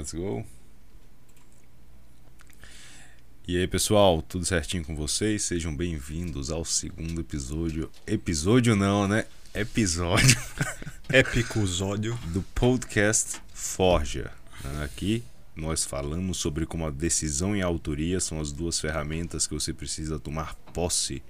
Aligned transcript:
Let's 0.00 0.14
go. 0.14 0.42
E 3.46 3.58
aí, 3.58 3.68
pessoal, 3.68 4.22
tudo 4.22 4.46
certinho 4.46 4.82
com 4.82 4.96
vocês? 4.96 5.42
Sejam 5.42 5.76
bem-vindos 5.76 6.50
ao 6.50 6.64
segundo 6.64 7.20
episódio. 7.20 7.90
Episódio 8.06 8.74
não, 8.74 9.06
né? 9.06 9.26
Episódio 9.54 10.40
Épicosódio. 11.12 12.18
do 12.28 12.40
podcast 12.54 13.42
Forja. 13.52 14.32
Aqui 14.82 15.22
nós 15.54 15.84
falamos 15.84 16.38
sobre 16.38 16.64
como 16.64 16.86
a 16.86 16.90
decisão 16.90 17.54
e 17.54 17.60
a 17.60 17.66
autoria 17.66 18.20
são 18.20 18.40
as 18.40 18.52
duas 18.52 18.80
ferramentas 18.80 19.46
que 19.46 19.52
você 19.52 19.74
precisa 19.74 20.18
tomar 20.18 20.54
posse 20.72 21.22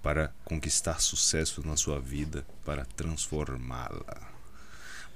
para 0.00 0.32
conquistar 0.44 1.00
sucesso 1.00 1.66
na 1.66 1.76
sua 1.76 1.98
vida, 1.98 2.46
para 2.64 2.84
transformá-la. 2.84 4.33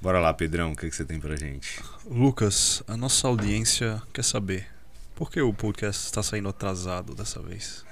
Bora 0.01 0.21
lá, 0.21 0.33
Pedrão, 0.33 0.73
o 0.73 0.77
que, 0.77 0.89
que 0.89 0.95
você 0.95 1.05
tem 1.05 1.19
pra 1.19 1.35
gente? 1.35 1.83
Lucas, 2.07 2.85
a 2.87 2.97
nossa 2.97 3.27
audiência 3.27 4.01
quer 4.12 4.23
saber 4.23 4.69
por 5.16 5.29
que 5.29 5.41
o 5.43 5.52
podcast 5.52 6.05
está 6.05 6.23
saindo 6.23 6.48
atrasado 6.48 7.16
dessa 7.16 7.43
vez? 7.43 7.84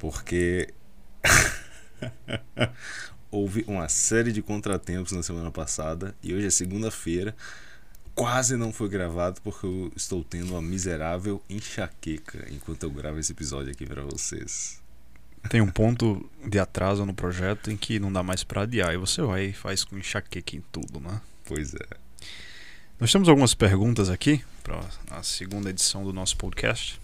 Porque 0.00 0.74
houve 3.30 3.64
uma 3.68 3.88
série 3.88 4.32
de 4.32 4.42
contratempos 4.42 5.12
na 5.12 5.22
semana 5.22 5.52
passada 5.52 6.16
e 6.20 6.34
hoje 6.34 6.48
é 6.48 6.50
segunda-feira. 6.50 7.36
Quase 8.12 8.56
não 8.56 8.72
foi 8.72 8.88
gravado 8.88 9.40
porque 9.42 9.66
eu 9.66 9.92
estou 9.94 10.24
tendo 10.24 10.50
uma 10.50 10.62
miserável 10.62 11.40
enxaqueca 11.48 12.44
enquanto 12.50 12.82
eu 12.82 12.90
gravo 12.90 13.20
esse 13.20 13.30
episódio 13.30 13.70
aqui 13.70 13.86
pra 13.86 14.02
vocês. 14.02 14.82
Tem 15.48 15.60
um 15.60 15.70
ponto 15.70 16.28
de 16.44 16.58
atraso 16.58 17.06
no 17.06 17.14
projeto 17.14 17.70
em 17.70 17.76
que 17.76 18.00
não 18.00 18.12
dá 18.12 18.24
mais 18.24 18.42
pra 18.42 18.62
adiar 18.62 18.92
e 18.92 18.96
você 18.96 19.22
vai 19.22 19.44
e 19.44 19.52
faz 19.52 19.84
com 19.84 19.96
enxaqueca 19.96 20.56
em 20.56 20.64
tudo, 20.72 20.98
né? 20.98 21.20
Pois 21.46 21.74
é. 21.74 21.86
Nós 22.98 23.12
temos 23.12 23.28
algumas 23.28 23.54
perguntas 23.54 24.08
aqui 24.08 24.42
para 24.62 24.80
a 25.10 25.22
segunda 25.22 25.70
edição 25.70 26.02
do 26.04 26.12
nosso 26.12 26.36
podcast. 26.36 27.00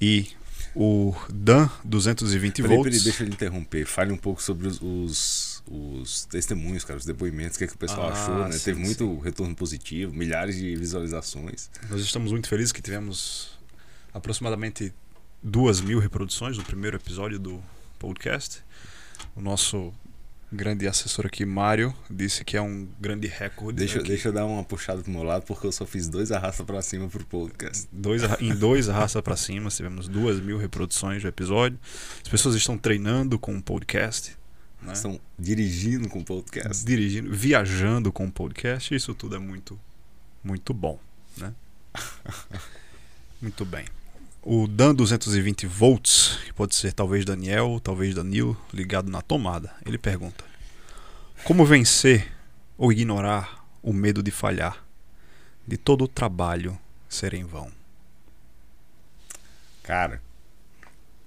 E 0.00 0.28
o 0.74 1.14
Dan 1.32 1.68
220 1.84 2.62
Peraí, 2.62 2.76
volts. 2.76 2.90
peraí, 2.92 3.04
deixa 3.04 3.24
eu 3.24 3.28
interromper. 3.28 3.86
Fale 3.86 4.12
um 4.12 4.16
pouco 4.16 4.42
sobre 4.42 4.66
os, 4.68 4.80
os, 4.80 5.62
os 5.68 6.24
testemunhos, 6.26 6.84
cara, 6.84 6.98
os 6.98 7.04
depoimentos, 7.04 7.56
o 7.56 7.58
que, 7.58 7.64
é 7.64 7.66
que 7.66 7.74
o 7.74 7.78
pessoal 7.78 8.08
Ah, 8.08 8.12
achou, 8.12 8.38
né? 8.48 8.52
sim, 8.52 8.64
Teve 8.64 8.80
muito 8.80 9.04
sim. 9.04 9.20
retorno 9.22 9.54
positivo, 9.54 10.12
milhares 10.12 10.56
de 10.56 10.74
visualizações. 10.76 11.70
Nós 11.88 12.00
estamos 12.00 12.30
muito 12.32 12.48
felizes 12.48 12.72
que 12.72 12.80
tivemos 12.82 13.58
aproximadamente 14.12 14.92
duas 15.42 15.80
mil 15.80 15.98
reproduções 15.98 16.56
no 16.58 16.64
primeiro 16.64 16.96
episódio 16.96 17.38
do 17.38 17.62
podcast. 17.98 18.62
O 19.36 19.40
nosso 19.40 19.92
grande 20.52 20.88
assessor 20.88 21.26
aqui, 21.26 21.44
Mário, 21.44 21.94
disse 22.10 22.44
que 22.44 22.56
é 22.56 22.62
um 22.62 22.88
grande 23.00 23.26
recorde. 23.28 23.78
Deixa, 23.78 23.98
aqui. 23.98 24.08
deixa 24.08 24.28
eu 24.28 24.32
dar 24.32 24.44
uma 24.44 24.64
puxada 24.64 25.02
pro 25.02 25.10
meu 25.10 25.22
lado, 25.22 25.44
porque 25.46 25.66
eu 25.66 25.72
só 25.72 25.86
fiz 25.86 26.08
dois 26.08 26.32
arrasta 26.32 26.64
pra 26.64 26.82
cima 26.82 27.08
pro 27.08 27.24
podcast. 27.24 27.88
Dois, 27.92 28.22
em 28.40 28.54
dois 28.54 28.88
arrasta 28.88 29.22
pra 29.22 29.36
cima, 29.36 29.70
tivemos 29.70 30.08
duas 30.08 30.40
mil 30.40 30.58
reproduções 30.58 31.22
do 31.22 31.28
episódio. 31.28 31.78
As 32.22 32.28
pessoas 32.28 32.54
estão 32.54 32.76
treinando 32.76 33.38
com 33.38 33.56
o 33.56 33.62
podcast, 33.62 34.36
né? 34.82 34.92
Estão 34.92 35.20
dirigindo 35.38 36.08
com 36.08 36.20
o 36.20 36.24
podcast. 36.24 36.84
dirigindo, 36.84 37.32
viajando 37.32 38.12
com 38.12 38.26
o 38.26 38.32
podcast. 38.32 38.94
Isso 38.94 39.14
tudo 39.14 39.36
é 39.36 39.38
muito, 39.38 39.78
muito 40.42 40.74
bom, 40.74 40.98
né? 41.36 41.54
muito 43.40 43.64
bem. 43.64 43.84
O 44.42 44.66
Dan 44.66 44.94
220 44.94 45.66
volts, 45.66 46.38
que 46.44 46.52
pode 46.52 46.74
ser 46.74 46.94
talvez 46.94 47.26
Daniel, 47.26 47.78
talvez 47.82 48.14
Danilo, 48.14 48.56
ligado 48.72 49.10
na 49.10 49.20
tomada. 49.20 49.74
Ele 49.84 49.98
pergunta: 49.98 50.44
Como 51.44 51.64
vencer 51.66 52.32
ou 52.78 52.90
ignorar 52.90 53.66
o 53.82 53.92
medo 53.92 54.22
de 54.22 54.30
falhar, 54.30 54.82
de 55.66 55.76
todo 55.76 56.04
o 56.04 56.08
trabalho 56.08 56.78
ser 57.06 57.34
em 57.34 57.44
vão? 57.44 57.70
Cara, 59.82 60.22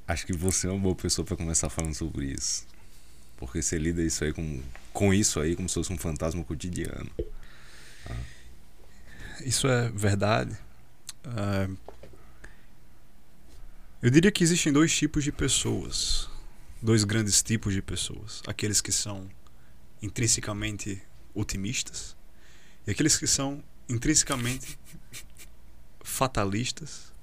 acho 0.08 0.26
que 0.26 0.34
você 0.34 0.68
é 0.68 0.72
uma 0.72 0.80
boa 0.80 0.96
pessoa 0.96 1.24
pra 1.24 1.38
começar 1.38 1.70
falando 1.70 1.94
sobre 1.94 2.26
isso. 2.28 2.66
Porque 3.38 3.62
você 3.62 3.78
lida 3.78 4.02
isso 4.02 4.24
aí 4.24 4.34
com, 4.34 4.62
com 4.92 5.14
isso 5.14 5.40
aí 5.40 5.56
como 5.56 5.70
se 5.70 5.76
fosse 5.76 5.94
um 5.94 5.98
fantasma 5.98 6.44
cotidiano. 6.44 7.12
Isso 9.46 9.68
é 9.68 9.90
verdade. 9.90 10.58
Ah, 11.26 11.68
eu 14.04 14.10
diria 14.10 14.30
que 14.30 14.44
existem 14.44 14.74
dois 14.74 14.94
tipos 14.94 15.24
de 15.24 15.32
pessoas. 15.32 16.30
Dois 16.82 17.06
grandes 17.06 17.42
tipos 17.42 17.74
de 17.74 17.82
pessoas. 17.82 18.44
Aqueles 18.46 18.82
que 18.82 18.92
são 18.92 19.30
intrinsecamente 20.02 21.02
otimistas 21.34 22.18
e 22.86 22.92
aqueles 22.92 23.18
que 23.18 23.26
são 23.26 23.64
intrinsecamente 23.88 24.78
fatalistas, 26.04 27.14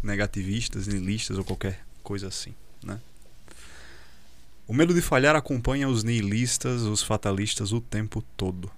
negativistas, 0.00 0.86
nihilistas 0.86 1.36
ou 1.36 1.44
qualquer 1.44 1.84
coisa 2.00 2.28
assim, 2.28 2.54
né? 2.84 3.00
O 4.68 4.72
medo 4.72 4.94
de 4.94 5.02
falhar 5.02 5.34
acompanha 5.34 5.88
os 5.88 6.04
nihilistas, 6.04 6.82
os 6.82 7.02
fatalistas 7.02 7.72
o 7.72 7.80
tempo 7.80 8.22
todo 8.36 8.70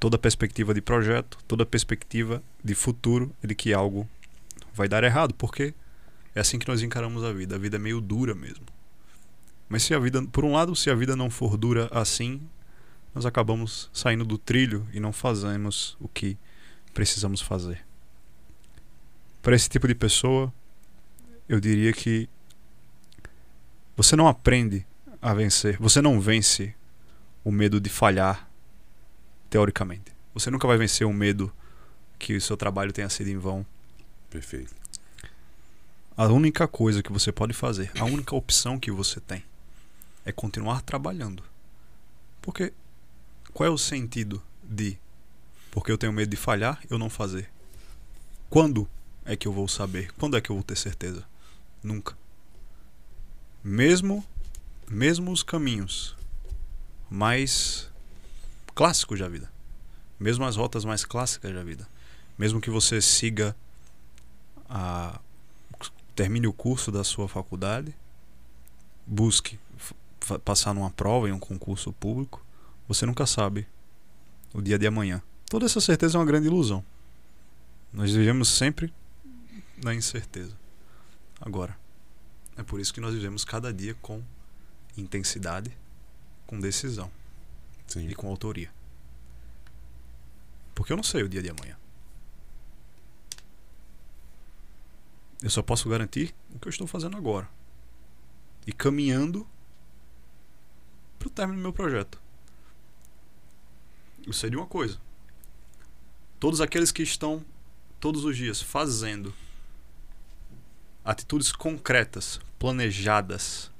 toda 0.00 0.18
perspectiva 0.18 0.74
de 0.74 0.80
projeto, 0.80 1.38
toda 1.46 1.64
perspectiva 1.64 2.42
de 2.64 2.74
futuro 2.74 3.32
de 3.40 3.54
que 3.54 3.72
algo 3.72 4.08
vai 4.74 4.88
dar 4.88 5.04
errado, 5.04 5.34
porque 5.34 5.74
é 6.34 6.40
assim 6.40 6.58
que 6.58 6.68
nós 6.68 6.82
encaramos 6.82 7.24
a 7.24 7.32
vida. 7.32 7.56
A 7.56 7.58
vida 7.58 7.76
é 7.76 7.78
meio 7.78 8.00
dura 8.00 8.34
mesmo. 8.34 8.66
Mas 9.68 9.82
se 9.82 9.94
a 9.94 9.98
vida, 9.98 10.22
por 10.24 10.44
um 10.44 10.52
lado, 10.52 10.74
se 10.76 10.90
a 10.90 10.94
vida 10.94 11.16
não 11.16 11.30
for 11.30 11.56
dura 11.56 11.88
assim, 11.90 12.40
nós 13.14 13.26
acabamos 13.26 13.90
saindo 13.92 14.24
do 14.24 14.38
trilho 14.38 14.86
e 14.92 15.00
não 15.00 15.12
fazemos 15.12 15.96
o 16.00 16.08
que 16.08 16.36
precisamos 16.92 17.40
fazer. 17.40 17.84
Para 19.40 19.56
esse 19.56 19.68
tipo 19.68 19.88
de 19.88 19.94
pessoa, 19.94 20.52
eu 21.48 21.58
diria 21.58 21.92
que 21.92 22.28
você 23.96 24.16
não 24.16 24.28
aprende 24.28 24.86
a 25.20 25.34
vencer, 25.34 25.76
você 25.78 26.00
não 26.00 26.20
vence 26.20 26.74
o 27.44 27.50
medo 27.50 27.80
de 27.80 27.90
falhar 27.90 28.48
teoricamente. 29.50 30.12
Você 30.34 30.50
nunca 30.50 30.66
vai 30.66 30.78
vencer 30.78 31.06
o 31.06 31.12
medo 31.12 31.52
que 32.18 32.36
o 32.36 32.40
seu 32.40 32.56
trabalho 32.56 32.92
tenha 32.92 33.08
sido 33.08 33.28
em 33.28 33.36
vão. 33.36 33.66
Perfeito. 34.32 34.74
A 36.16 36.26
única 36.28 36.66
coisa 36.66 37.02
que 37.02 37.12
você 37.12 37.30
pode 37.30 37.52
fazer, 37.52 37.92
a 38.00 38.04
única 38.06 38.34
opção 38.34 38.80
que 38.80 38.90
você 38.90 39.20
tem, 39.20 39.44
é 40.24 40.32
continuar 40.32 40.80
trabalhando. 40.80 41.44
Porque 42.40 42.72
qual 43.52 43.66
é 43.66 43.70
o 43.70 43.76
sentido 43.76 44.42
de 44.62 44.98
porque 45.70 45.92
eu 45.92 45.98
tenho 45.98 46.12
medo 46.14 46.30
de 46.30 46.36
falhar, 46.36 46.82
eu 46.88 46.98
não 46.98 47.10
fazer? 47.10 47.50
Quando 48.48 48.88
é 49.26 49.36
que 49.36 49.46
eu 49.46 49.52
vou 49.52 49.68
saber? 49.68 50.10
Quando 50.18 50.34
é 50.36 50.40
que 50.40 50.48
eu 50.48 50.56
vou 50.56 50.62
ter 50.62 50.76
certeza? 50.76 51.24
Nunca. 51.82 52.16
Mesmo 53.62 54.24
mesmo 54.88 55.30
os 55.30 55.42
caminhos 55.42 56.16
mais 57.10 57.90
clássicos 58.74 59.18
da 59.18 59.28
vida. 59.28 59.52
Mesmo 60.18 60.44
as 60.46 60.56
rotas 60.56 60.86
mais 60.86 61.04
clássicas 61.04 61.54
da 61.54 61.62
vida. 61.62 61.86
Mesmo 62.38 62.62
que 62.62 62.70
você 62.70 63.00
siga 63.02 63.54
a 64.74 65.20
termine 66.16 66.46
o 66.46 66.52
curso 66.52 66.90
da 66.90 67.04
sua 67.04 67.28
faculdade, 67.28 67.94
busque 69.06 69.58
passar 70.44 70.72
numa 70.72 70.90
prova 70.90 71.28
em 71.28 71.32
um 71.32 71.38
concurso 71.38 71.92
público, 71.92 72.44
você 72.88 73.04
nunca 73.04 73.26
sabe 73.26 73.68
o 74.54 74.62
dia 74.62 74.78
de 74.78 74.86
amanhã. 74.86 75.22
Toda 75.50 75.66
essa 75.66 75.78
certeza 75.78 76.16
é 76.16 76.18
uma 76.18 76.24
grande 76.24 76.46
ilusão. 76.46 76.82
Nós 77.92 78.12
vivemos 78.12 78.48
sempre 78.48 78.92
na 79.76 79.94
incerteza. 79.94 80.56
Agora, 81.38 81.76
é 82.56 82.62
por 82.62 82.80
isso 82.80 82.94
que 82.94 83.00
nós 83.00 83.12
vivemos 83.12 83.44
cada 83.44 83.72
dia 83.74 83.94
com 84.00 84.22
intensidade, 84.96 85.70
com 86.46 86.58
decisão 86.58 87.10
Sim. 87.86 88.08
e 88.08 88.14
com 88.14 88.26
autoria. 88.26 88.70
Porque 90.74 90.94
eu 90.94 90.96
não 90.96 91.04
sei 91.04 91.22
o 91.22 91.28
dia 91.28 91.42
de 91.42 91.50
amanhã. 91.50 91.76
Eu 95.42 95.50
só 95.50 95.60
posso 95.60 95.88
garantir 95.88 96.34
o 96.54 96.58
que 96.58 96.68
eu 96.68 96.70
estou 96.70 96.86
fazendo 96.86 97.16
agora. 97.16 97.48
E 98.66 98.72
caminhando 98.72 99.46
para 101.18 101.26
o 101.26 101.30
término 101.30 101.58
do 101.58 101.62
meu 101.62 101.72
projeto. 101.72 102.20
Eu 104.24 104.32
sei 104.32 104.50
de 104.50 104.56
uma 104.56 104.66
coisa. 104.66 105.00
Todos 106.38 106.60
aqueles 106.60 106.92
que 106.92 107.02
estão 107.02 107.44
todos 107.98 108.24
os 108.24 108.36
dias 108.36 108.62
fazendo 108.62 109.34
atitudes 111.04 111.50
concretas, 111.50 112.40
planejadas, 112.58 113.70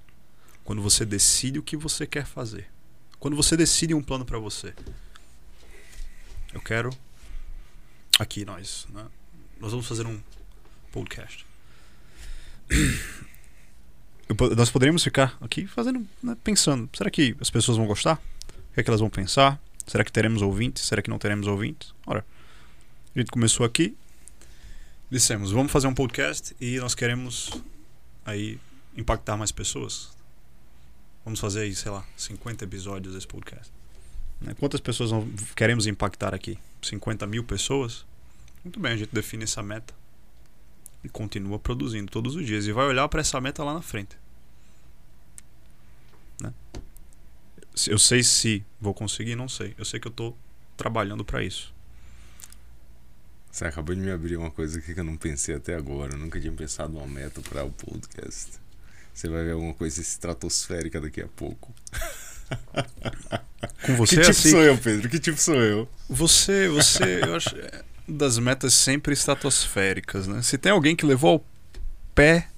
quando 0.64 0.82
você 0.82 1.05
decide 1.05 1.59
o 1.59 1.62
que 1.62 1.76
você 1.76 2.06
quer 2.06 2.26
fazer. 2.26 2.69
Quando 3.20 3.37
você 3.37 3.56
decide 3.56 3.94
um 3.94 4.03
plano 4.03 4.25
para 4.25 4.38
você. 4.38 4.75
Eu 6.53 6.61
quero 6.61 6.91
aqui 8.19 8.44
nós, 8.44 8.87
né? 8.91 9.06
Nós 9.61 9.70
vamos 9.70 9.87
fazer 9.87 10.06
um 10.06 10.20
podcast. 10.91 11.51
Nós 14.56 14.70
poderíamos 14.70 15.04
ficar 15.04 15.36
aqui 15.40 15.66
fazendo, 15.66 16.06
né, 16.22 16.36
pensando, 16.42 16.88
será 16.96 17.10
que 17.10 17.36
as 17.40 17.50
pessoas 17.50 17.76
vão 17.76 17.86
gostar? 17.86 18.20
O 18.70 18.74
que 18.74 18.80
é 18.80 18.82
que 18.82 18.88
elas 18.88 19.00
vão 19.00 19.10
pensar? 19.10 19.60
Será 19.86 20.04
que 20.04 20.12
teremos 20.12 20.40
ouvintes? 20.42 20.84
Será 20.84 21.02
que 21.02 21.10
não 21.10 21.19
teremos 21.19 21.46
ouvintes? 21.46 21.92
Ora, 22.06 22.24
a 23.14 23.19
gente 23.19 23.30
começou 23.30 23.66
aqui, 23.66 23.96
dissemos, 25.10 25.52
vamos 25.52 25.70
fazer 25.70 25.86
um 25.86 25.94
podcast 25.94 26.56
e 26.60 26.78
nós 26.78 26.94
queremos 26.94 27.50
aí 28.24 28.58
impactar 28.96 29.36
mais 29.36 29.52
pessoas. 29.52 30.10
Vamos 31.25 31.38
fazer 31.38 31.60
aí, 31.62 31.75
sei 31.75 31.90
lá, 31.90 32.04
50 32.16 32.64
episódios 32.64 33.14
desse 33.14 33.26
podcast. 33.26 33.70
Né? 34.40 34.54
Quantas 34.58 34.80
pessoas 34.80 35.10
queremos 35.54 35.86
impactar 35.86 36.34
aqui? 36.34 36.58
50 36.80 37.26
mil 37.26 37.44
pessoas? 37.44 38.04
Muito 38.64 38.80
bem, 38.80 38.92
a 38.92 38.96
gente 38.96 39.12
define 39.12 39.44
essa 39.44 39.62
meta 39.62 40.01
e 41.04 41.08
continua 41.08 41.58
produzindo 41.58 42.10
todos 42.10 42.37
os 42.37 42.46
dias 42.46 42.66
e 42.66 42.72
vai 42.72 42.87
olhar 42.87 43.08
para 43.08 43.20
essa 43.20 43.40
meta 43.40 43.64
lá 43.64 43.75
na 43.75 43.82
frente. 43.82 44.16
Né? 46.40 46.52
Eu 47.88 47.99
sei 47.99 48.22
se 48.22 48.64
vou 48.81 48.94
conseguir, 48.94 49.34
não 49.34 49.49
sei. 49.49 49.75
Eu 49.76 49.84
sei 49.84 49.99
que 49.99 50.06
eu 50.06 50.10
estou 50.10 50.37
trabalhando 50.76 51.25
para 51.25 51.43
isso. 51.43 51.75
Você 53.50 53.64
acabou 53.66 53.94
de 53.94 54.00
me 54.00 54.10
abrir 54.10 54.37
uma 54.37 54.50
coisa 54.50 54.78
aqui 54.78 54.94
que 54.94 55.00
eu 55.00 55.04
não 55.04 55.16
pensei 55.16 55.54
até 55.54 55.75
agora. 55.75 56.14
Eu 56.14 56.19
nunca 56.19 56.40
tinha 56.40 56.52
pensado 56.52 56.96
uma 56.96 57.06
meta 57.06 57.40
para 57.43 57.64
o 57.64 57.70
podcast. 57.70 58.52
Você 59.12 59.28
vai 59.28 59.44
ver 59.44 59.52
alguma 59.52 59.75
coisa 59.75 60.00
estratosférica 60.00 61.00
daqui 61.00 61.20
a 61.20 61.28
pouco. 61.28 61.75
Com 63.84 63.96
você 63.96 64.16
que 64.16 64.22
tipo 64.22 64.31
assim, 64.31 64.50
sou 64.50 64.62
eu, 64.62 64.78
Pedro? 64.78 65.08
Que 65.08 65.19
tipo 65.19 65.38
sou 65.38 65.54
eu? 65.54 65.88
Você, 66.08 66.69
você, 66.69 67.20
eu 67.22 67.37
acho 67.37 67.54
é 67.56 67.84
das 68.12 68.38
metas 68.38 68.75
sempre 68.75 69.12
estratosféricas, 69.12 70.26
né? 70.26 70.43
Se 70.43 70.59
tem 70.59 70.73
alguém 70.73 70.94
que 70.94 71.06
levou 71.06 71.31
ao 71.31 71.47
pé 72.14 72.49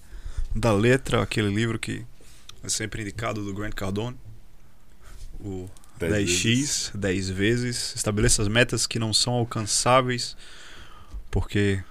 da 0.55 0.73
letra 0.73 1.23
aquele 1.23 1.49
livro 1.49 1.79
que 1.79 2.05
é 2.63 2.69
sempre 2.69 3.03
indicado 3.03 3.45
do 3.45 3.53
Grant 3.53 3.75
Cardone, 3.75 4.17
o 5.41 5.69
10x, 5.99 6.97
10 6.97 7.31
vezes, 7.31 7.95
estabeleça 7.95 8.43
as 8.43 8.49
metas 8.49 8.87
que 8.87 8.99
não 8.99 9.13
são 9.13 9.35
alcançáveis, 9.35 10.37
porque 11.31 11.83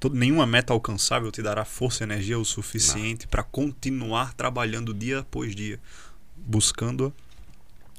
todo, 0.00 0.14
nenhuma 0.14 0.46
meta 0.46 0.72
alcançável 0.72 1.30
te 1.30 1.42
dará 1.42 1.64
força 1.64 2.02
e 2.02 2.06
energia 2.06 2.38
o 2.38 2.44
suficiente 2.44 3.26
para 3.26 3.42
continuar 3.42 4.34
trabalhando 4.34 4.92
dia 4.92 5.20
após 5.20 5.54
dia, 5.54 5.80
buscando 6.36 7.12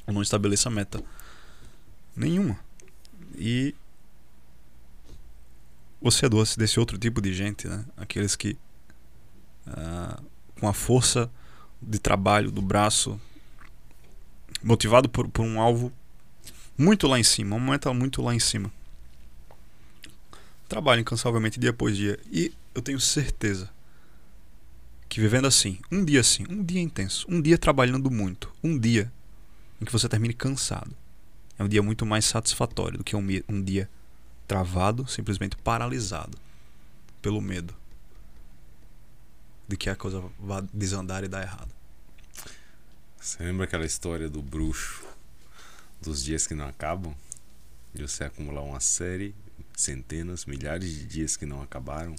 ou 0.06 0.14
não 0.14 0.22
estabeleça 0.22 0.70
meta 0.70 1.02
nenhuma. 2.14 2.58
E 3.36 3.74
você 6.00 6.26
é 6.26 6.28
doce 6.28 6.58
desse 6.58 6.78
outro 6.78 6.98
tipo 6.98 7.20
de 7.20 7.32
gente, 7.32 7.66
né? 7.66 7.84
Aqueles 7.96 8.36
que 8.36 8.56
uh, 9.66 10.22
com 10.60 10.68
a 10.68 10.72
força 10.72 11.30
de 11.80 11.98
trabalho 11.98 12.50
do 12.50 12.62
braço, 12.62 13.20
motivado 14.62 15.08
por, 15.08 15.28
por 15.28 15.44
um 15.44 15.60
alvo 15.60 15.92
muito 16.76 17.06
lá 17.06 17.18
em 17.18 17.24
cima, 17.24 17.56
uma 17.56 17.72
meta 17.72 17.92
muito 17.92 18.22
lá 18.22 18.34
em 18.34 18.40
cima. 18.40 18.70
Trabalho 20.68 21.00
incansavelmente 21.00 21.60
dia 21.60 21.70
após 21.70 21.96
dia. 21.96 22.18
E 22.30 22.52
eu 22.74 22.82
tenho 22.82 23.00
certeza 23.00 23.70
que 25.08 25.20
vivendo 25.20 25.46
assim, 25.46 25.78
um 25.90 26.04
dia 26.04 26.20
assim, 26.20 26.44
um 26.50 26.62
dia 26.62 26.80
intenso, 26.80 27.26
um 27.28 27.40
dia 27.40 27.56
trabalhando 27.56 28.10
muito, 28.10 28.52
um 28.62 28.76
dia 28.76 29.10
em 29.80 29.84
que 29.84 29.92
você 29.92 30.08
termine 30.08 30.34
cansado, 30.34 30.94
é 31.58 31.62
um 31.62 31.68
dia 31.68 31.82
muito 31.82 32.04
mais 32.04 32.24
satisfatório 32.24 32.98
do 32.98 33.04
que 33.04 33.14
um, 33.14 33.24
um 33.48 33.62
dia 33.62 33.88
travado, 34.46 35.06
simplesmente 35.06 35.56
paralisado 35.56 36.38
pelo 37.20 37.40
medo 37.40 37.74
de 39.68 39.76
que 39.76 39.90
a 39.90 39.96
coisa 39.96 40.22
vá 40.38 40.62
desandar 40.72 41.24
e 41.24 41.28
dar 41.28 41.42
errado. 41.42 41.74
Você 43.20 43.42
lembra 43.42 43.64
aquela 43.64 43.84
história 43.84 44.28
do 44.28 44.40
bruxo 44.40 45.04
dos 46.00 46.22
dias 46.22 46.46
que 46.46 46.54
não 46.54 46.66
acabam? 46.68 47.14
De 47.92 48.02
você 48.02 48.24
acumular 48.24 48.62
uma 48.62 48.78
série, 48.78 49.34
centenas, 49.74 50.44
milhares 50.44 50.90
de 50.90 51.04
dias 51.04 51.36
que 51.36 51.44
não 51.44 51.60
acabaram? 51.60 52.14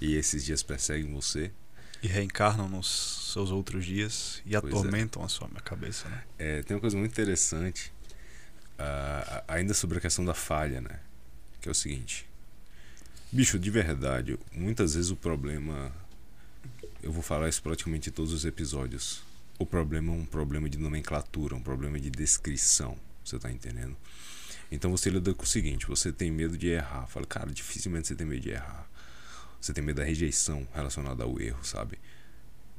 E 0.00 0.14
esses 0.16 0.44
dias 0.44 0.62
perseguem 0.62 1.14
você? 1.14 1.50
E 2.02 2.06
reencarnam 2.06 2.68
nos 2.68 3.30
seus 3.32 3.50
outros 3.50 3.86
dias 3.86 4.42
e 4.44 4.50
pois 4.50 4.64
é. 4.64 4.76
atormentam 4.76 5.22
é. 5.22 5.24
a 5.24 5.28
sua 5.28 5.48
cabeça, 5.64 6.06
né? 6.10 6.24
É, 6.38 6.62
tem 6.62 6.76
uma 6.76 6.80
coisa 6.80 6.98
muito 6.98 7.12
interessante 7.12 7.93
uh, 8.78 9.44
ainda 9.48 9.74
sobre 9.74 9.98
a 9.98 10.00
questão 10.00 10.24
da 10.24 10.34
falha, 10.34 10.80
né? 10.80 11.00
Que 11.60 11.68
é 11.68 11.72
o 11.72 11.74
seguinte. 11.74 12.28
Bicho, 13.30 13.58
de 13.58 13.70
verdade, 13.70 14.38
muitas 14.52 14.94
vezes 14.94 15.10
o 15.10 15.16
problema. 15.16 15.92
Eu 17.02 17.12
vou 17.12 17.22
falar 17.22 17.48
isso 17.48 17.62
praticamente 17.62 18.08
em 18.08 18.12
todos 18.12 18.32
os 18.32 18.44
episódios. 18.44 19.22
O 19.58 19.66
problema 19.66 20.12
é 20.12 20.16
um 20.16 20.24
problema 20.24 20.68
de 20.68 20.78
nomenclatura, 20.78 21.54
um 21.54 21.62
problema 21.62 21.98
de 22.00 22.10
descrição. 22.10 22.96
Você 23.24 23.38
tá 23.38 23.50
entendendo? 23.50 23.96
Então 24.70 24.90
você 24.90 25.10
lida 25.10 25.32
com 25.34 25.42
o 25.42 25.46
seguinte: 25.46 25.86
você 25.86 26.12
tem 26.12 26.30
medo 26.30 26.56
de 26.56 26.68
errar. 26.68 27.06
Fala, 27.06 27.26
cara, 27.26 27.50
dificilmente 27.50 28.08
você 28.08 28.14
tem 28.14 28.26
medo 28.26 28.40
de 28.40 28.50
errar. 28.50 28.88
Você 29.60 29.72
tem 29.72 29.82
medo 29.82 29.96
da 29.96 30.04
rejeição 30.04 30.66
relacionada 30.74 31.24
ao 31.24 31.40
erro, 31.40 31.64
sabe? 31.64 31.98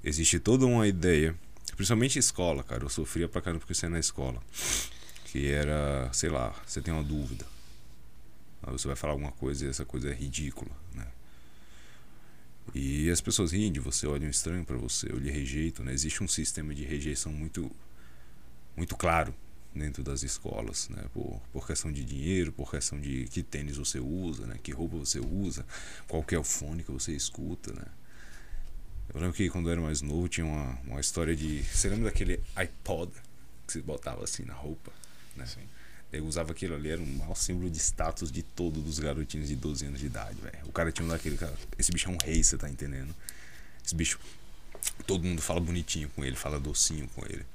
Existe 0.03 0.39
toda 0.39 0.67
uma 0.67 0.87
ideia, 0.87 1.35
principalmente 1.75 2.19
escola, 2.19 2.63
cara. 2.63 2.83
Eu 2.83 2.89
sofria 2.89 3.27
pra 3.27 3.41
caramba 3.41 3.59
porque 3.59 3.73
você 3.73 3.87
é 3.87 3.89
na 3.89 3.99
escola 3.99 4.41
que 5.35 5.51
era, 5.51 6.09
sei 6.13 6.29
lá, 6.29 6.55
você 6.65 6.81
tem 6.81 6.93
uma 6.93 7.03
dúvida. 7.03 7.45
Aí 8.63 8.71
você 8.71 8.87
vai 8.87 8.95
falar 8.95 9.11
alguma 9.11 9.33
coisa 9.33 9.65
e 9.65 9.67
essa 9.67 9.83
coisa 9.83 10.09
é 10.09 10.13
ridícula, 10.13 10.71
né? 10.93 11.05
E 12.73 13.09
as 13.09 13.19
pessoas 13.19 13.51
riem 13.51 13.69
de 13.69 13.81
você, 13.81 14.07
olham 14.07 14.29
estranho 14.29 14.63
para 14.63 14.77
você, 14.77 15.11
ou 15.11 15.19
lhe 15.19 15.29
rejeitam, 15.29 15.83
né? 15.83 15.91
Existe 15.91 16.23
um 16.23 16.27
sistema 16.27 16.73
de 16.73 16.85
rejeição 16.85 17.33
muito 17.33 17.69
muito 18.77 18.95
claro 18.95 19.35
dentro 19.73 20.01
das 20.03 20.23
escolas, 20.23 20.87
né? 20.87 21.03
Por, 21.13 21.41
por 21.51 21.67
questão 21.67 21.91
de 21.91 22.05
dinheiro, 22.05 22.53
por 22.53 22.71
questão 22.71 22.97
de 22.97 23.25
que 23.25 23.43
tênis 23.43 23.75
você 23.75 23.99
usa, 23.99 24.47
né? 24.47 24.57
Que 24.63 24.71
roupa 24.71 24.95
você 24.95 25.19
usa, 25.19 25.65
qual 26.07 26.23
que 26.23 26.33
é 26.33 26.39
o 26.39 26.45
fone 26.45 26.81
que 26.81 26.91
você 26.93 27.11
escuta, 27.11 27.73
né? 27.73 27.85
Eu 29.13 29.19
lembro 29.19 29.35
que 29.35 29.49
quando 29.49 29.67
eu 29.67 29.73
era 29.73 29.81
mais 29.81 30.01
novo 30.01 30.29
tinha 30.29 30.45
uma, 30.45 30.79
uma 30.85 31.01
história 31.01 31.35
de... 31.35 31.61
Você 31.61 31.89
lembra 31.89 32.05
daquele 32.05 32.41
iPod 32.55 33.11
que 33.67 33.73
você 33.73 33.81
botava 33.81 34.23
assim 34.23 34.45
na 34.45 34.53
roupa? 34.53 34.93
Né? 35.35 35.45
Sim. 35.45 35.61
Eu 36.11 36.25
usava 36.25 36.51
aquilo 36.51 36.75
ali, 36.75 36.89
era 36.89 37.01
um 37.01 37.17
mau 37.17 37.35
símbolo 37.35 37.69
de 37.69 37.77
status 37.79 38.31
de 38.31 38.41
todos 38.41 38.87
os 38.87 38.99
garotinhos 38.99 39.49
de 39.49 39.55
12 39.55 39.85
anos 39.85 39.99
de 39.99 40.05
idade, 40.05 40.39
velho. 40.39 40.59
O 40.65 40.71
cara 40.71 40.91
tinha 40.91 41.05
um 41.05 41.09
daquele 41.09 41.35
cara. 41.35 41.53
Esse 41.77 41.91
bicho 41.91 42.09
é 42.09 42.13
um 42.13 42.17
rei, 42.23 42.43
você 42.43 42.57
tá 42.57 42.69
entendendo? 42.69 43.13
Esse 43.83 43.95
bicho. 43.95 44.19
Todo 45.07 45.23
mundo 45.23 45.41
fala 45.41 45.59
bonitinho 45.59 46.09
com 46.09 46.23
ele, 46.23 46.35
fala 46.35 46.59
docinho 46.59 47.07
com 47.09 47.25
ele. 47.25 47.45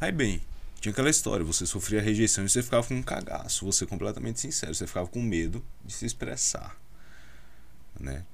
Aí, 0.00 0.12
bem, 0.12 0.40
tinha 0.80 0.92
aquela 0.92 1.10
história: 1.10 1.44
você 1.44 1.66
sofria 1.66 2.00
rejeição 2.00 2.44
e 2.44 2.48
você 2.48 2.62
ficava 2.62 2.86
com 2.86 2.94
um 2.94 3.02
cagaço. 3.02 3.66
Você 3.66 3.84
completamente 3.84 4.40
sincero, 4.40 4.74
você 4.74 4.86
ficava 4.86 5.06
com 5.08 5.20
medo 5.20 5.62
de 5.84 5.92
se 5.92 6.06
expressar, 6.06 6.76
né? 7.98 8.24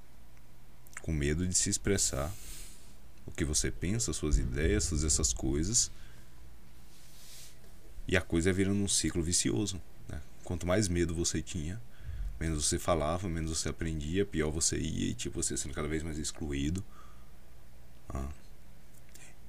Com 1.02 1.12
medo 1.12 1.46
de 1.46 1.56
se 1.56 1.68
expressar 1.68 2.32
o 3.26 3.32
que 3.32 3.44
você 3.44 3.70
pensa, 3.70 4.12
suas 4.12 4.38
ideias, 4.38 4.88
todas 4.88 5.04
essas 5.04 5.32
coisas. 5.32 5.90
E 8.08 8.16
a 8.16 8.20
coisa 8.20 8.50
ia 8.50 8.52
virando 8.52 8.82
um 8.82 8.88
ciclo 8.88 9.22
vicioso. 9.22 9.80
Né? 10.08 10.20
Quanto 10.44 10.66
mais 10.66 10.88
medo 10.88 11.14
você 11.14 11.42
tinha, 11.42 11.80
menos 12.38 12.66
você 12.66 12.78
falava, 12.78 13.28
menos 13.28 13.58
você 13.58 13.68
aprendia, 13.68 14.24
pior 14.24 14.50
você 14.50 14.78
ia 14.78 15.10
e 15.10 15.14
tipo, 15.14 15.42
você 15.42 15.56
sendo 15.56 15.74
cada 15.74 15.88
vez 15.88 16.02
mais 16.02 16.18
excluído. 16.18 16.84
Ah. 18.08 18.28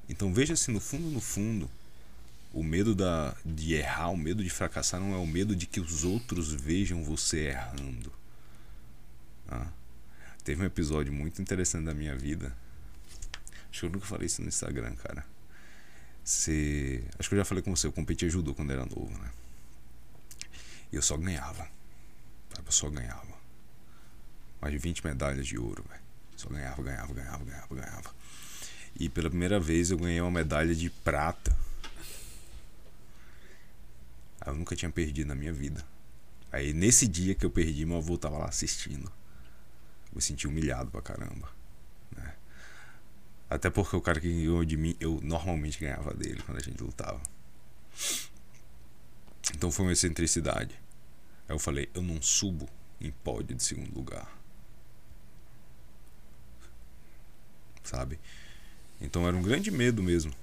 Então 0.09 0.33
veja 0.33 0.55
se 0.55 0.71
no 0.71 0.79
fundo, 0.79 1.09
no 1.09 1.21
fundo, 1.21 1.69
o 2.53 2.63
medo 2.63 2.95
da, 2.95 3.35
de 3.45 3.73
errar, 3.73 4.09
o 4.09 4.17
medo 4.17 4.43
de 4.43 4.49
fracassar 4.49 4.99
não 4.99 5.13
é 5.13 5.17
o 5.17 5.27
medo 5.27 5.55
de 5.55 5.67
que 5.67 5.79
os 5.79 6.03
outros 6.03 6.51
vejam 6.51 7.03
você 7.03 7.49
errando. 7.49 8.11
Ah. 9.47 9.67
Teve 10.43 10.63
um 10.63 10.65
episódio 10.65 11.11
muito 11.13 11.41
interessante 11.41 11.85
da 11.85 11.93
minha 11.93 12.15
vida. 12.15 12.55
Acho 13.69 13.81
que 13.81 13.85
eu 13.85 13.89
nunca 13.91 14.05
falei 14.05 14.25
isso 14.25 14.41
no 14.41 14.47
Instagram, 14.47 14.95
cara 14.95 15.36
você. 16.27 17.03
Acho 17.17 17.29
que 17.29 17.35
eu 17.35 17.39
já 17.39 17.45
falei 17.45 17.63
com 17.63 17.75
você, 17.75 17.87
eu 17.87 17.91
competia 17.91 18.29
judô 18.29 18.53
quando 18.53 18.71
era 18.71 18.85
novo, 18.85 19.17
né? 19.17 19.31
E 20.91 20.95
eu 20.95 21.01
só 21.01 21.15
ganhava. 21.17 21.67
Eu 22.65 22.71
só 22.71 22.89
ganhava. 22.89 23.37
Mais 24.59 24.73
de 24.73 24.77
20 24.77 25.05
medalhas 25.05 25.47
de 25.47 25.57
ouro, 25.57 25.83
velho. 25.87 26.01
Só 26.35 26.49
ganhava, 26.49 26.83
ganhava, 26.83 27.13
ganhava, 27.13 27.45
ganhava, 27.45 27.75
ganhava. 27.75 28.15
E 28.99 29.07
pela 29.07 29.29
primeira 29.29 29.59
vez 29.59 29.91
eu 29.91 29.97
ganhei 29.97 30.19
uma 30.19 30.31
medalha 30.31 30.75
de 30.75 30.89
prata. 30.89 31.57
Eu 34.45 34.55
nunca 34.55 34.75
tinha 34.75 34.91
perdido 34.91 35.27
na 35.27 35.35
minha 35.35 35.53
vida. 35.53 35.83
Aí 36.51 36.73
nesse 36.73 37.07
dia 37.07 37.35
que 37.35 37.45
eu 37.45 37.49
perdi, 37.49 37.85
meu 37.85 37.97
avô 37.97 38.17
tava 38.17 38.37
lá 38.37 38.47
assistindo. 38.47 39.11
Eu 40.09 40.15
me 40.15 40.21
senti 40.21 40.47
humilhado 40.47 40.89
pra 40.89 41.01
caramba. 41.01 41.57
Até 43.49 43.69
porque 43.69 43.95
o 43.95 44.01
cara 44.01 44.19
que 44.19 44.29
ganhou 44.29 44.63
de 44.65 44.75
mim, 44.75 44.95
eu 44.99 45.19
normalmente 45.23 45.79
ganhava 45.79 46.13
dele 46.13 46.41
quando 46.45 46.57
a 46.57 46.61
gente 46.61 46.81
lutava. 46.83 47.21
Então 49.55 49.71
foi 49.71 49.85
uma 49.85 49.93
excentricidade. 49.93 50.75
Aí 51.47 51.55
eu 51.55 51.59
falei, 51.59 51.89
eu 51.93 52.01
não 52.01 52.21
subo 52.21 52.67
em 52.99 53.11
pódio 53.11 53.55
de 53.55 53.63
segundo 53.63 53.93
lugar. 53.95 54.29
Sabe? 57.83 58.19
Então 58.99 59.25
era 59.25 59.35
um 59.35 59.41
grande 59.41 59.71
medo 59.71 60.03
mesmo. 60.03 60.33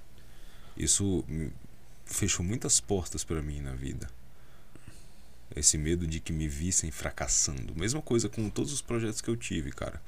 Isso 0.76 1.25
fechou 2.06 2.44
muitas 2.44 2.80
portas 2.80 3.23
para 3.23 3.42
mim 3.42 3.61
na 3.61 3.75
vida. 3.75 4.08
Esse 5.54 5.78
medo 5.78 6.06
de 6.06 6.18
que 6.18 6.32
me 6.32 6.49
vissem 6.49 6.90
fracassando. 6.90 7.75
Mesma 7.76 8.02
coisa 8.02 8.28
com 8.28 8.50
todos 8.50 8.73
os 8.73 8.82
projetos 8.82 9.20
que 9.20 9.28
eu 9.28 9.37
tive, 9.37 9.70
cara. 9.70 10.02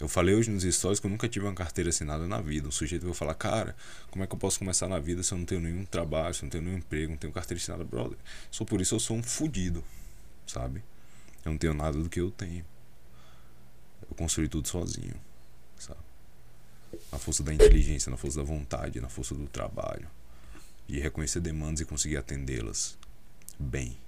Eu 0.00 0.08
falei 0.08 0.34
hoje 0.34 0.50
nos 0.50 0.62
stories 0.62 1.00
que 1.00 1.06
eu 1.06 1.10
nunca 1.10 1.28
tive 1.28 1.44
uma 1.44 1.54
carteira 1.54 1.90
assinada 1.90 2.26
na 2.26 2.40
vida. 2.40 2.68
Um 2.68 2.70
sujeito 2.70 3.04
vai 3.04 3.14
falar, 3.14 3.34
cara, 3.34 3.76
como 4.10 4.24
é 4.24 4.26
que 4.26 4.34
eu 4.34 4.38
posso 4.38 4.58
começar 4.58 4.88
na 4.88 4.98
vida 4.98 5.22
se 5.22 5.32
eu 5.32 5.38
não 5.38 5.44
tenho 5.44 5.60
nenhum 5.60 5.84
trabalho, 5.84 6.32
se 6.32 6.42
eu 6.42 6.46
não 6.46 6.50
tenho 6.50 6.64
nenhum 6.64 6.78
emprego, 6.78 7.10
não 7.10 7.18
tenho 7.18 7.32
carteira 7.32 7.60
assinada, 7.60 7.84
brother? 7.84 8.16
Só 8.50 8.64
por 8.64 8.80
isso 8.80 8.94
eu 8.94 9.00
sou 9.00 9.16
um 9.16 9.22
fudido, 9.22 9.84
sabe? 10.46 10.82
Eu 11.44 11.50
não 11.52 11.58
tenho 11.58 11.74
nada 11.74 11.98
do 11.98 12.08
que 12.08 12.20
eu 12.20 12.30
tenho. 12.30 12.64
Eu 14.08 14.14
construí 14.16 14.48
tudo 14.48 14.68
sozinho, 14.68 15.16
sabe? 15.78 16.00
Na 17.12 17.18
força 17.18 17.42
da 17.42 17.52
inteligência, 17.52 18.08
na 18.08 18.16
força 18.16 18.38
da 18.38 18.44
vontade, 18.44 19.00
na 19.00 19.08
força 19.08 19.34
do 19.34 19.46
trabalho. 19.48 20.08
De 20.86 20.98
reconhecer 20.98 21.40
demandas 21.40 21.80
e 21.80 21.84
conseguir 21.84 22.16
atendê-las 22.16 22.96
bem 23.58 23.98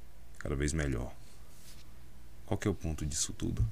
cada 0.41 0.57
vez 0.57 0.73
melhor. 0.73 1.15
Qual 2.45 2.59
que 2.59 2.67
é 2.67 2.71
o 2.71 2.75
ponto 2.75 3.07
disso 3.07 3.33
tudo? 3.33 3.65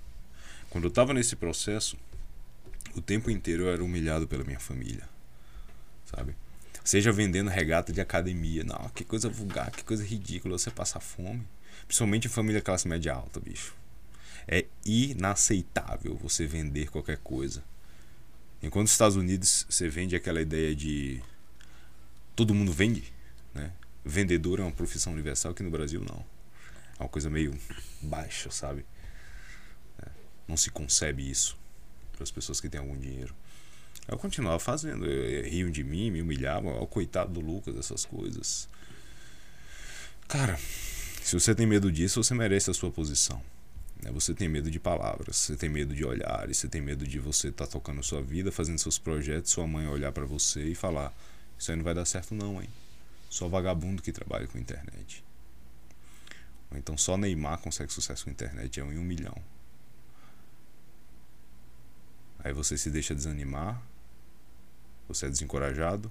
Quando 0.70 0.84
eu 0.84 0.88
estava 0.88 1.12
nesse 1.12 1.34
processo, 1.34 1.96
o 2.94 3.00
tempo 3.00 3.30
inteiro 3.30 3.64
eu 3.64 3.72
era 3.72 3.82
humilhado 3.82 4.28
pela 4.28 4.44
minha 4.44 4.60
família, 4.60 5.08
sabe? 6.06 6.36
Seja 6.84 7.10
vendendo 7.10 7.50
regata 7.50 7.92
de 7.92 8.00
academia, 8.00 8.62
não, 8.64 8.88
que 8.90 9.04
coisa 9.04 9.28
vulgar, 9.28 9.70
que 9.70 9.82
coisa 9.82 10.04
ridícula 10.04 10.56
você 10.56 10.70
passar 10.70 11.00
fome. 11.00 11.46
Principalmente 11.86 12.26
em 12.26 12.30
família 12.30 12.60
classe 12.60 12.86
média 12.86 13.14
alta, 13.14 13.40
bicho. 13.40 13.74
É 14.46 14.64
inaceitável 14.84 16.16
você 16.16 16.46
vender 16.46 16.90
qualquer 16.90 17.18
coisa. 17.18 17.62
Enquanto 18.62 18.84
nos 18.84 18.92
Estados 18.92 19.16
Unidos 19.16 19.66
você 19.68 19.88
vende 19.88 20.16
aquela 20.16 20.40
ideia 20.40 20.74
de 20.74 21.22
todo 22.34 22.54
mundo 22.54 22.72
vende, 22.72 23.12
né? 23.54 23.72
Vendedor 24.04 24.60
é 24.60 24.62
uma 24.62 24.72
profissão 24.72 25.12
universal, 25.12 25.52
que 25.52 25.62
no 25.62 25.70
Brasil 25.70 26.00
não. 26.00 26.24
É 26.98 27.02
uma 27.02 27.08
coisa 27.08 27.30
meio 27.30 27.56
baixa, 28.02 28.50
sabe? 28.50 28.84
É, 30.02 30.08
não 30.46 30.56
se 30.56 30.70
concebe 30.70 31.28
isso 31.28 31.56
para 32.12 32.24
as 32.24 32.30
pessoas 32.30 32.60
que 32.60 32.68
têm 32.68 32.80
algum 32.80 32.98
dinheiro. 32.98 33.34
Eu 34.08 34.18
continuava 34.18 34.58
fazendo, 34.58 35.04
riam 35.44 35.70
de 35.70 35.84
mim, 35.84 36.10
me 36.10 36.22
humilhavam, 36.22 36.80
o 36.80 36.86
coitado 36.86 37.32
do 37.32 37.40
Lucas, 37.40 37.76
essas 37.76 38.04
coisas. 38.06 38.68
Cara, 40.26 40.58
se 41.22 41.38
você 41.38 41.54
tem 41.54 41.66
medo 41.66 41.92
disso, 41.92 42.22
você 42.22 42.34
merece 42.34 42.70
a 42.70 42.74
sua 42.74 42.90
posição. 42.90 43.42
Né? 44.02 44.10
Você 44.12 44.32
tem 44.34 44.48
medo 44.48 44.70
de 44.70 44.80
palavras, 44.80 45.36
você 45.36 45.56
tem 45.56 45.68
medo 45.68 45.94
de 45.94 46.04
olhares, 46.04 46.56
você 46.56 46.68
tem 46.68 46.80
medo 46.80 47.06
de 47.06 47.18
você 47.18 47.48
estar 47.48 47.66
tá 47.66 47.72
tocando 47.72 48.02
sua 48.02 48.22
vida, 48.22 48.50
fazendo 48.50 48.78
seus 48.78 48.98
projetos, 48.98 49.50
sua 49.50 49.66
mãe 49.66 49.86
olhar 49.86 50.10
para 50.10 50.24
você 50.24 50.64
e 50.64 50.74
falar: 50.74 51.12
Isso 51.58 51.70
aí 51.70 51.76
não 51.76 51.84
vai 51.84 51.94
dar 51.94 52.04
certo, 52.04 52.34
não, 52.34 52.62
hein? 52.62 52.68
Só 53.28 53.46
vagabundo 53.46 54.02
que 54.02 54.10
trabalha 54.10 54.46
com 54.46 54.58
internet. 54.58 55.22
Então 56.72 56.96
só 56.96 57.16
Neymar 57.16 57.58
consegue 57.58 57.92
sucesso 57.92 58.24
com 58.24 58.30
a 58.30 58.32
internet, 58.32 58.78
é 58.78 58.84
um 58.84 58.92
em 58.92 58.98
um 58.98 59.04
milhão. 59.04 59.36
Aí 62.38 62.52
você 62.52 62.76
se 62.78 62.90
deixa 62.90 63.14
desanimar, 63.14 63.82
você 65.08 65.26
é 65.26 65.28
desencorajado, 65.28 66.10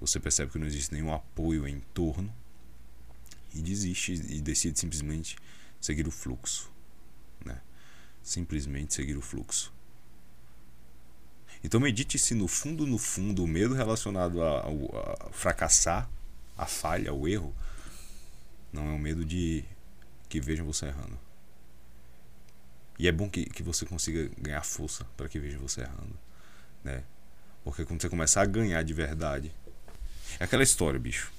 você 0.00 0.20
percebe 0.20 0.52
que 0.52 0.58
não 0.58 0.66
existe 0.66 0.92
nenhum 0.92 1.12
apoio 1.12 1.66
em 1.66 1.80
torno 1.92 2.32
e 3.54 3.60
desiste 3.60 4.12
e 4.12 4.40
decide 4.40 4.78
simplesmente 4.78 5.36
seguir 5.80 6.06
o 6.06 6.10
fluxo, 6.10 6.70
né? 7.44 7.60
Simplesmente 8.22 8.94
seguir 8.94 9.16
o 9.16 9.22
fluxo. 9.22 9.72
Então 11.62 11.80
medite 11.80 12.18
se 12.18 12.34
no 12.34 12.48
fundo, 12.48 12.86
no 12.86 12.96
fundo, 12.96 13.44
o 13.44 13.46
medo 13.46 13.74
relacionado 13.74 14.42
a, 14.42 14.60
a, 14.60 15.28
a 15.28 15.32
fracassar, 15.32 16.08
a 16.56 16.66
falha, 16.66 17.12
o 17.12 17.26
erro, 17.26 17.54
não 18.72 18.88
é 18.88 18.92
o 18.92 18.98
medo 18.98 19.24
de 19.24 19.64
que 20.28 20.40
vejam 20.40 20.64
você 20.64 20.86
errando. 20.86 21.18
E 22.98 23.08
é 23.08 23.12
bom 23.12 23.28
que, 23.30 23.46
que 23.46 23.62
você 23.62 23.86
consiga 23.86 24.30
ganhar 24.38 24.62
força 24.62 25.04
para 25.16 25.28
que 25.28 25.38
vejam 25.38 25.60
você 25.60 25.80
errando. 25.80 26.18
Né? 26.84 27.02
Porque 27.64 27.84
quando 27.84 28.00
você 28.00 28.08
começar 28.08 28.42
a 28.42 28.46
ganhar 28.46 28.82
de 28.82 28.92
verdade. 28.92 29.52
É 30.38 30.44
aquela 30.44 30.62
história, 30.62 30.98
bicho. 30.98 31.32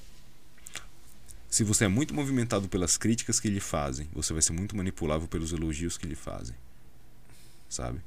Se 1.49 1.63
você 1.63 1.85
é 1.85 1.87
muito 1.87 2.13
movimentado 2.13 2.67
pelas 2.67 2.97
críticas 2.97 3.39
que 3.39 3.49
lhe 3.49 3.59
fazem, 3.59 4.09
você 4.13 4.33
vai 4.33 4.41
ser 4.41 4.53
muito 4.53 4.75
manipulável 4.75 5.27
pelos 5.27 5.51
elogios 5.51 5.97
que 5.97 6.07
lhe 6.07 6.15
fazem. 6.15 6.55
Sabe? 7.69 8.01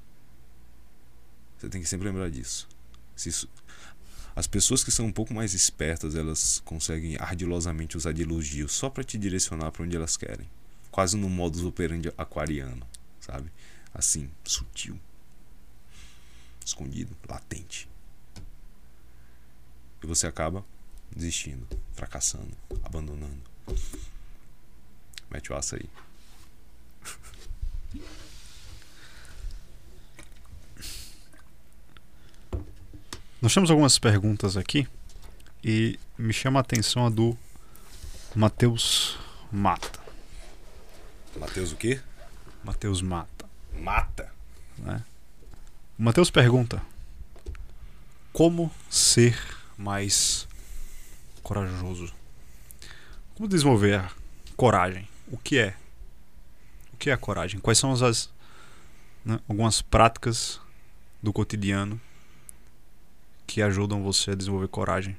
Você 1.58 1.68
tem 1.68 1.80
que 1.80 1.88
sempre 1.88 2.08
lembrar 2.08 2.30
disso. 2.30 2.68
Se 3.14 3.28
isso, 3.28 3.48
as 4.36 4.46
pessoas 4.48 4.82
que 4.82 4.90
são 4.90 5.06
um 5.06 5.12
pouco 5.12 5.32
mais 5.32 5.54
espertas, 5.54 6.16
elas 6.16 6.60
conseguem 6.64 7.16
ardilosamente 7.20 7.96
usar 7.96 8.12
de 8.12 8.22
elogios 8.22 8.72
só 8.72 8.90
para 8.90 9.04
te 9.04 9.16
direcionar 9.16 9.70
para 9.70 9.84
onde 9.84 9.96
elas 9.96 10.16
querem. 10.16 10.48
Quase 10.90 11.16
no 11.16 11.28
modus 11.28 11.62
operandi 11.62 12.12
aquariano, 12.18 12.86
sabe? 13.20 13.50
Assim, 13.92 14.28
sutil. 14.44 14.98
Escondido, 16.64 17.16
latente. 17.28 17.88
E 20.02 20.06
você 20.06 20.26
acaba 20.26 20.64
desistindo, 21.14 21.66
fracassando, 21.92 22.56
abandonando. 22.82 23.42
Mete 25.30 25.52
o 25.52 25.56
aço 25.56 25.76
aí. 25.76 25.88
Nós 33.44 33.52
temos 33.52 33.70
algumas 33.70 33.98
perguntas 33.98 34.56
aqui 34.56 34.88
e 35.62 35.98
me 36.16 36.32
chama 36.32 36.60
a 36.60 36.62
atenção 36.62 37.04
a 37.04 37.10
do 37.10 37.36
Matheus 38.34 39.18
Mata. 39.52 40.00
Matheus 41.38 41.70
o 41.70 41.76
quê? 41.76 42.00
Matheus 42.64 43.02
Mata. 43.02 43.44
Mata? 43.78 44.32
Né? 44.78 45.04
O 45.98 46.02
Matheus 46.02 46.30
pergunta: 46.30 46.80
Como 48.32 48.72
ser 48.88 49.38
mais 49.76 50.48
corajoso? 51.42 52.14
Como 53.34 53.46
desenvolver 53.46 53.96
a 53.96 54.10
coragem? 54.56 55.06
O 55.30 55.36
que 55.36 55.58
é? 55.58 55.76
O 56.94 56.96
que 56.96 57.10
é 57.10 57.12
a 57.12 57.18
coragem? 57.18 57.60
Quais 57.60 57.76
são 57.76 57.92
as 57.92 58.30
né, 59.22 59.38
algumas 59.46 59.82
práticas 59.82 60.58
do 61.22 61.30
cotidiano 61.30 62.00
que 63.46 63.62
ajudam 63.62 64.02
você 64.02 64.32
a 64.32 64.34
desenvolver 64.34 64.68
coragem. 64.68 65.16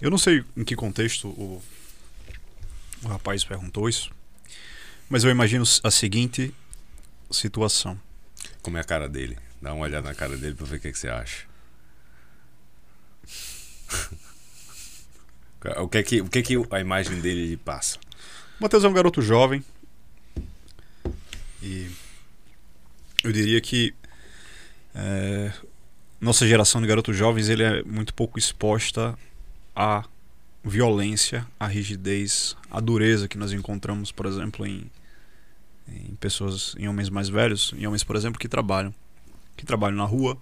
Eu 0.00 0.10
não 0.10 0.18
sei 0.18 0.44
em 0.56 0.64
que 0.64 0.76
contexto 0.76 1.28
o, 1.28 1.62
o 3.02 3.08
rapaz 3.08 3.44
perguntou 3.44 3.88
isso, 3.88 4.10
mas 5.08 5.24
eu 5.24 5.30
imagino 5.30 5.64
a 5.82 5.90
seguinte 5.90 6.54
situação. 7.30 7.98
Como 8.62 8.76
é 8.76 8.80
a 8.80 8.84
cara 8.84 9.08
dele? 9.08 9.36
Dá 9.60 9.72
uma 9.72 9.84
olhada 9.84 10.08
na 10.08 10.14
cara 10.14 10.36
dele 10.36 10.54
pra 10.54 10.66
ver 10.66 10.76
o 10.76 10.80
que, 10.80 10.88
é 10.88 10.92
que 10.92 10.98
você 10.98 11.08
acha. 11.08 11.46
o 15.78 15.88
que 15.88 15.98
é 15.98 16.02
que, 16.02 16.20
o 16.20 16.28
que, 16.28 16.38
é 16.38 16.42
que 16.42 16.54
a 16.70 16.80
imagem 16.80 17.20
dele 17.20 17.56
passa? 17.56 17.98
O 18.58 18.62
Matheus 18.62 18.84
é 18.84 18.88
um 18.88 18.92
garoto 18.92 19.20
jovem. 19.20 19.64
E 21.60 21.90
eu 23.24 23.32
diria 23.32 23.60
que 23.60 23.92
é, 24.94 25.52
nossa 26.20 26.46
geração 26.46 26.80
de 26.80 26.86
garotos 26.86 27.16
jovens 27.16 27.48
ele 27.48 27.62
é 27.62 27.82
muito 27.84 28.12
pouco 28.12 28.38
exposta 28.38 29.16
à 29.74 30.04
violência, 30.64 31.46
à 31.58 31.66
rigidez, 31.66 32.56
à 32.70 32.80
dureza 32.80 33.28
que 33.28 33.38
nós 33.38 33.52
encontramos, 33.52 34.10
por 34.10 34.26
exemplo, 34.26 34.66
em, 34.66 34.90
em 35.88 36.14
pessoas, 36.16 36.74
em 36.78 36.88
homens 36.88 37.08
mais 37.08 37.28
velhos, 37.28 37.72
em 37.76 37.86
homens, 37.86 38.04
por 38.04 38.16
exemplo, 38.16 38.38
que 38.38 38.48
trabalham, 38.48 38.92
que 39.56 39.64
trabalham 39.64 39.96
na 39.96 40.04
rua, 40.04 40.36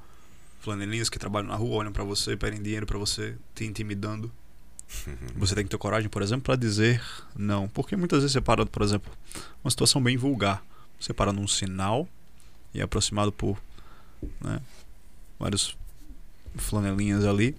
flanelinhas 0.61 1.09
que 1.09 1.19
trabalham 1.19 1.49
na 1.49 1.57
rua, 1.57 1.77
olham 1.77 1.93
para 1.93 2.05
você, 2.05 2.37
pedem 2.37 2.63
dinheiro 2.63 2.87
para 2.87 2.99
você, 2.99 3.37
te 3.55 3.65
intimidando. 3.65 4.33
Você 5.37 5.55
tem 5.55 5.65
que 5.65 5.71
ter 5.71 5.79
coragem, 5.79 6.09
por 6.09 6.23
exemplo, 6.23 6.45
para 6.45 6.57
dizer 6.57 7.03
não, 7.37 7.69
porque 7.69 7.97
muitas 7.97 8.21
vezes 8.21 8.33
você 8.33 8.41
para, 8.41 8.65
por 8.65 8.83
exemplo, 8.83 9.13
uma 9.63 9.71
situação 9.71 10.03
bem 10.03 10.17
vulgar, 10.17 10.65
você 10.99 11.13
para 11.13 11.33
num 11.33 11.47
sinal 11.47 12.09
e 12.73 12.81
é 12.81 12.83
aproximado 12.83 13.33
por 13.33 13.59
né, 14.41 14.61
vários 15.39 15.77
flanelinhas 16.57 17.25
ali 17.25 17.57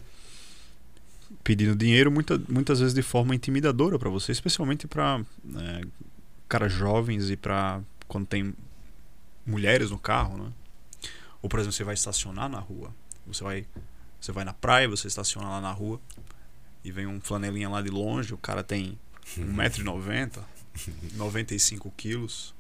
pedindo 1.44 1.76
dinheiro 1.76 2.12
muita, 2.12 2.38
muitas 2.50 2.80
vezes 2.80 2.94
de 2.94 3.02
forma 3.02 3.36
intimidadora 3.36 3.98
para 3.98 4.10
você, 4.10 4.32
especialmente 4.32 4.88
para 4.88 5.24
né, 5.44 5.82
caras 6.48 6.72
jovens 6.72 7.30
e 7.30 7.38
para 7.38 7.82
quando 8.08 8.28
tem 8.28 8.54
mulheres 9.46 9.92
no 9.92 10.00
carro, 10.00 10.38
né? 10.38 10.52
Ou 11.42 11.50
por 11.50 11.60
exemplo, 11.60 11.74
você 11.74 11.84
vai 11.84 11.94
estacionar 11.94 12.50
na 12.50 12.60
rua, 12.60 12.94
você 13.26 13.44
vai 13.44 13.66
você 14.20 14.32
vai 14.32 14.44
na 14.44 14.54
praia, 14.54 14.90
você 14.90 15.08
estaciona 15.08 15.48
lá 15.48 15.62
na 15.62 15.72
rua 15.72 16.02
e 16.84 16.92
vem 16.92 17.06
um 17.08 17.22
flanelinha 17.22 17.70
lá 17.70 17.82
de 17.82 17.90
longe, 17.90 18.34
o 18.34 18.38
cara 18.38 18.64
tem 18.64 18.98
1,90m, 19.38 20.44
95 21.14 21.94
quilos, 21.96 22.54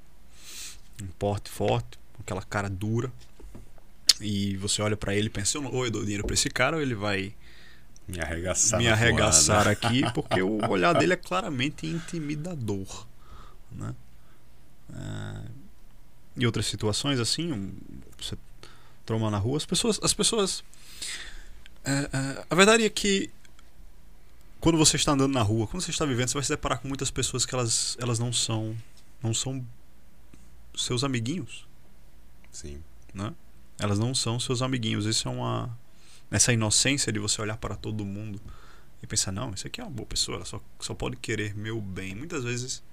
um 1.01 1.07
porte 1.19 1.49
forte, 1.49 1.99
aquela 2.19 2.41
cara 2.41 2.69
dura 2.69 3.11
e 4.21 4.55
você 4.57 4.81
olha 4.81 4.97
para 4.97 5.15
ele 5.15 5.27
e 5.27 5.29
pensa, 5.29 5.59
ou 5.59 5.85
eu 5.85 5.91
dou 5.91 6.01
dinheiro 6.03 6.25
para 6.25 6.33
esse 6.33 6.49
cara 6.49 6.75
ou 6.77 6.81
ele 6.81 6.95
vai 6.95 7.33
Me 8.07 8.19
arregaçar. 8.19 8.79
me 8.79 8.87
arregaçar 8.87 9.67
aqui, 9.69 10.01
porque 10.13 10.41
o 10.41 10.57
olhar 10.69 10.93
dele 10.93 11.13
é 11.13 11.17
claramente 11.17 11.85
intimidador. 11.85 13.05
Né? 13.71 13.93
É, 14.93 15.41
em 16.37 16.45
outras 16.45 16.65
situações, 16.67 17.19
assim, 17.19 17.51
um- 17.51 17.73
você 18.17 18.37
troma 19.05 19.29
na 19.29 19.37
rua, 19.37 19.57
as 19.57 19.65
pessoas. 19.65 19.99
As 20.03 20.13
pessoas 20.13 20.63
é, 21.85 21.91
é, 22.11 22.45
a 22.49 22.55
verdade 22.55 22.83
é 22.83 22.89
que 22.89 23.29
quando 24.59 24.77
você 24.77 24.95
está 24.97 25.11
andando 25.13 25.33
na 25.33 25.41
rua, 25.41 25.67
quando 25.67 25.81
você 25.83 25.91
está 25.91 26.05
vivendo, 26.05 26.27
você 26.29 26.33
vai 26.33 26.43
se 26.43 26.49
deparar 26.49 26.79
com 26.79 26.87
muitas 26.87 27.11
pessoas 27.11 27.45
que 27.45 27.53
elas, 27.53 27.95
elas 27.99 28.17
não 28.19 28.33
são. 28.33 28.75
não 29.21 29.33
são 29.33 29.63
seus 30.75 31.03
amiguinhos 31.03 31.65
Sim. 32.51 32.83
Elas 33.79 33.99
não 33.99 34.13
são 34.15 34.39
seus 34.39 34.61
amiguinhos. 34.61 35.05
Isso 35.05 35.27
é 35.27 35.31
uma. 35.31 35.77
Essa 36.29 36.51
inocência 36.51 37.11
de 37.11 37.19
você 37.19 37.41
olhar 37.41 37.57
para 37.57 37.75
todo 37.75 38.03
mundo 38.03 38.41
e 39.01 39.07
pensar, 39.07 39.31
não, 39.31 39.51
isso 39.53 39.67
aqui 39.67 39.79
é 39.79 39.83
uma 39.83 39.91
boa 39.91 40.05
pessoa, 40.05 40.37
ela 40.37 40.45
só, 40.45 40.61
só 40.79 40.93
pode 40.93 41.15
querer 41.17 41.55
meu 41.55 41.79
bem. 41.79 42.15
Muitas 42.15 42.43
vezes, 42.43 42.83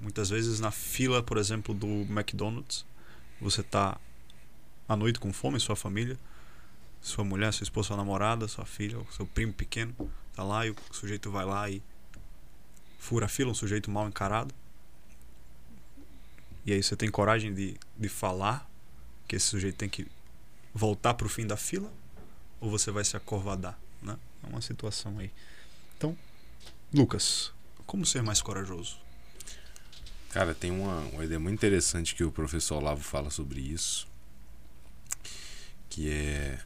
muitas 0.00 0.30
vezes 0.30 0.60
na 0.60 0.70
fila, 0.70 1.22
por 1.22 1.38
exemplo, 1.38 1.74
do 1.74 1.86
McDonald's, 2.10 2.84
você 3.40 3.62
tá 3.62 3.98
à 4.88 4.96
noite 4.96 5.18
com 5.18 5.32
fome, 5.32 5.58
sua 5.58 5.74
família, 5.74 6.18
sua 7.00 7.24
mulher, 7.24 7.52
sua 7.52 7.64
esposa, 7.64 7.88
sua 7.88 7.96
namorada, 7.96 8.46
sua 8.46 8.64
filha, 8.64 8.98
seu 9.10 9.26
primo 9.26 9.52
pequeno, 9.52 9.94
tá 10.34 10.42
lá 10.44 10.66
e 10.66 10.70
o 10.70 10.76
sujeito 10.92 11.30
vai 11.30 11.44
lá 11.44 11.68
e 11.68 11.82
fura 12.98 13.26
a 13.26 13.28
fila, 13.28 13.50
um 13.50 13.54
sujeito 13.54 13.90
mal 13.90 14.06
encarado. 14.06 14.54
E 16.64 16.72
aí 16.72 16.82
você 16.82 16.94
tem 16.94 17.10
coragem 17.10 17.54
de, 17.54 17.76
de 17.96 18.08
falar 18.08 18.68
que 19.26 19.36
esse 19.36 19.46
sujeito 19.46 19.76
tem 19.76 19.88
que 19.88 20.06
voltar 20.78 21.14
para 21.14 21.26
o 21.26 21.30
fim 21.30 21.46
da 21.46 21.56
fila 21.56 21.92
ou 22.60 22.70
você 22.70 22.90
vai 22.90 23.04
se 23.04 23.16
acovardar, 23.16 23.78
né? 24.00 24.16
É 24.44 24.46
uma 24.46 24.60
situação 24.62 25.18
aí. 25.18 25.30
Então, 25.96 26.16
Lucas, 26.94 27.52
como 27.84 28.06
ser 28.06 28.22
mais 28.22 28.40
corajoso? 28.40 28.96
Cara, 30.30 30.54
tem 30.54 30.70
uma, 30.70 31.00
uma 31.06 31.24
ideia 31.24 31.40
muito 31.40 31.54
interessante 31.58 32.14
que 32.14 32.22
o 32.22 32.30
professor 32.30 32.76
Olavo 32.76 33.02
fala 33.02 33.30
sobre 33.30 33.60
isso. 33.60 34.06
Que 35.90 36.10
é 36.10 36.60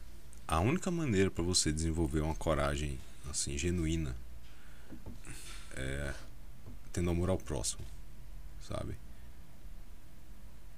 a 0.47 0.59
única 0.59 0.91
maneira 0.91 1.31
para 1.31 1.43
você 1.43 1.71
desenvolver 1.71 2.19
uma 2.19 2.35
coragem 2.35 2.99
assim 3.29 3.57
genuína 3.57 4.15
é 5.75 6.13
tendo 6.91 7.09
amor 7.09 7.31
ao 7.31 7.37
próximo, 7.39 7.83
sabe? 8.61 8.95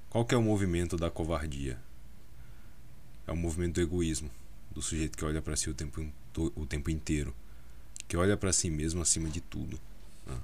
Qual 0.09 0.23
que 0.23 0.33
é 0.33 0.37
o 0.37 0.41
movimento 0.41 0.95
da 0.95 1.11
covardia? 1.11 1.77
É 3.27 3.31
o 3.31 3.35
movimento 3.35 3.75
do 3.75 3.81
egoísmo, 3.81 4.29
do 4.71 4.81
sujeito 4.81 5.17
que 5.17 5.25
olha 5.25 5.41
para 5.41 5.55
si 5.55 5.69
o 5.69 5.73
tempo, 5.73 6.05
o 6.55 6.65
tempo 6.65 6.89
inteiro, 6.89 7.33
que 8.07 8.15
olha 8.17 8.37
para 8.37 8.53
si 8.53 8.69
mesmo 8.69 9.01
acima 9.01 9.29
de 9.29 9.41
tudo. 9.41 9.79
né? 10.25 10.37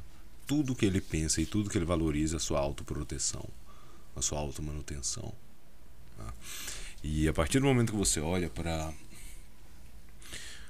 Tudo 0.47 0.75
que 0.75 0.85
ele 0.85 1.00
pensa 1.01 1.41
e 1.41 1.45
tudo 1.45 1.69
que 1.69 1.77
ele 1.77 1.85
valoriza 1.85 2.38
a 2.38 2.39
sua 2.39 2.59
autoproteção, 2.59 3.47
a 4.15 4.21
sua 4.21 4.39
automanutenção. 4.39 5.33
né? 6.17 6.33
E 7.03 7.27
a 7.27 7.33
partir 7.33 7.59
do 7.59 7.65
momento 7.65 7.91
que 7.91 7.97
você 7.97 8.19
olha 8.19 8.50
para 8.50 8.93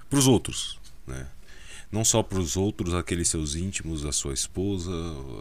para 0.09 0.19
os 0.19 0.27
outros, 0.27 0.77
né? 1.07 1.27
Não 1.91 2.05
só 2.05 2.23
para 2.23 2.39
os 2.39 2.55
outros, 2.55 2.93
aqueles 2.93 3.27
seus 3.27 3.55
íntimos, 3.55 4.05
a 4.05 4.13
sua 4.13 4.33
esposa, 4.33 4.91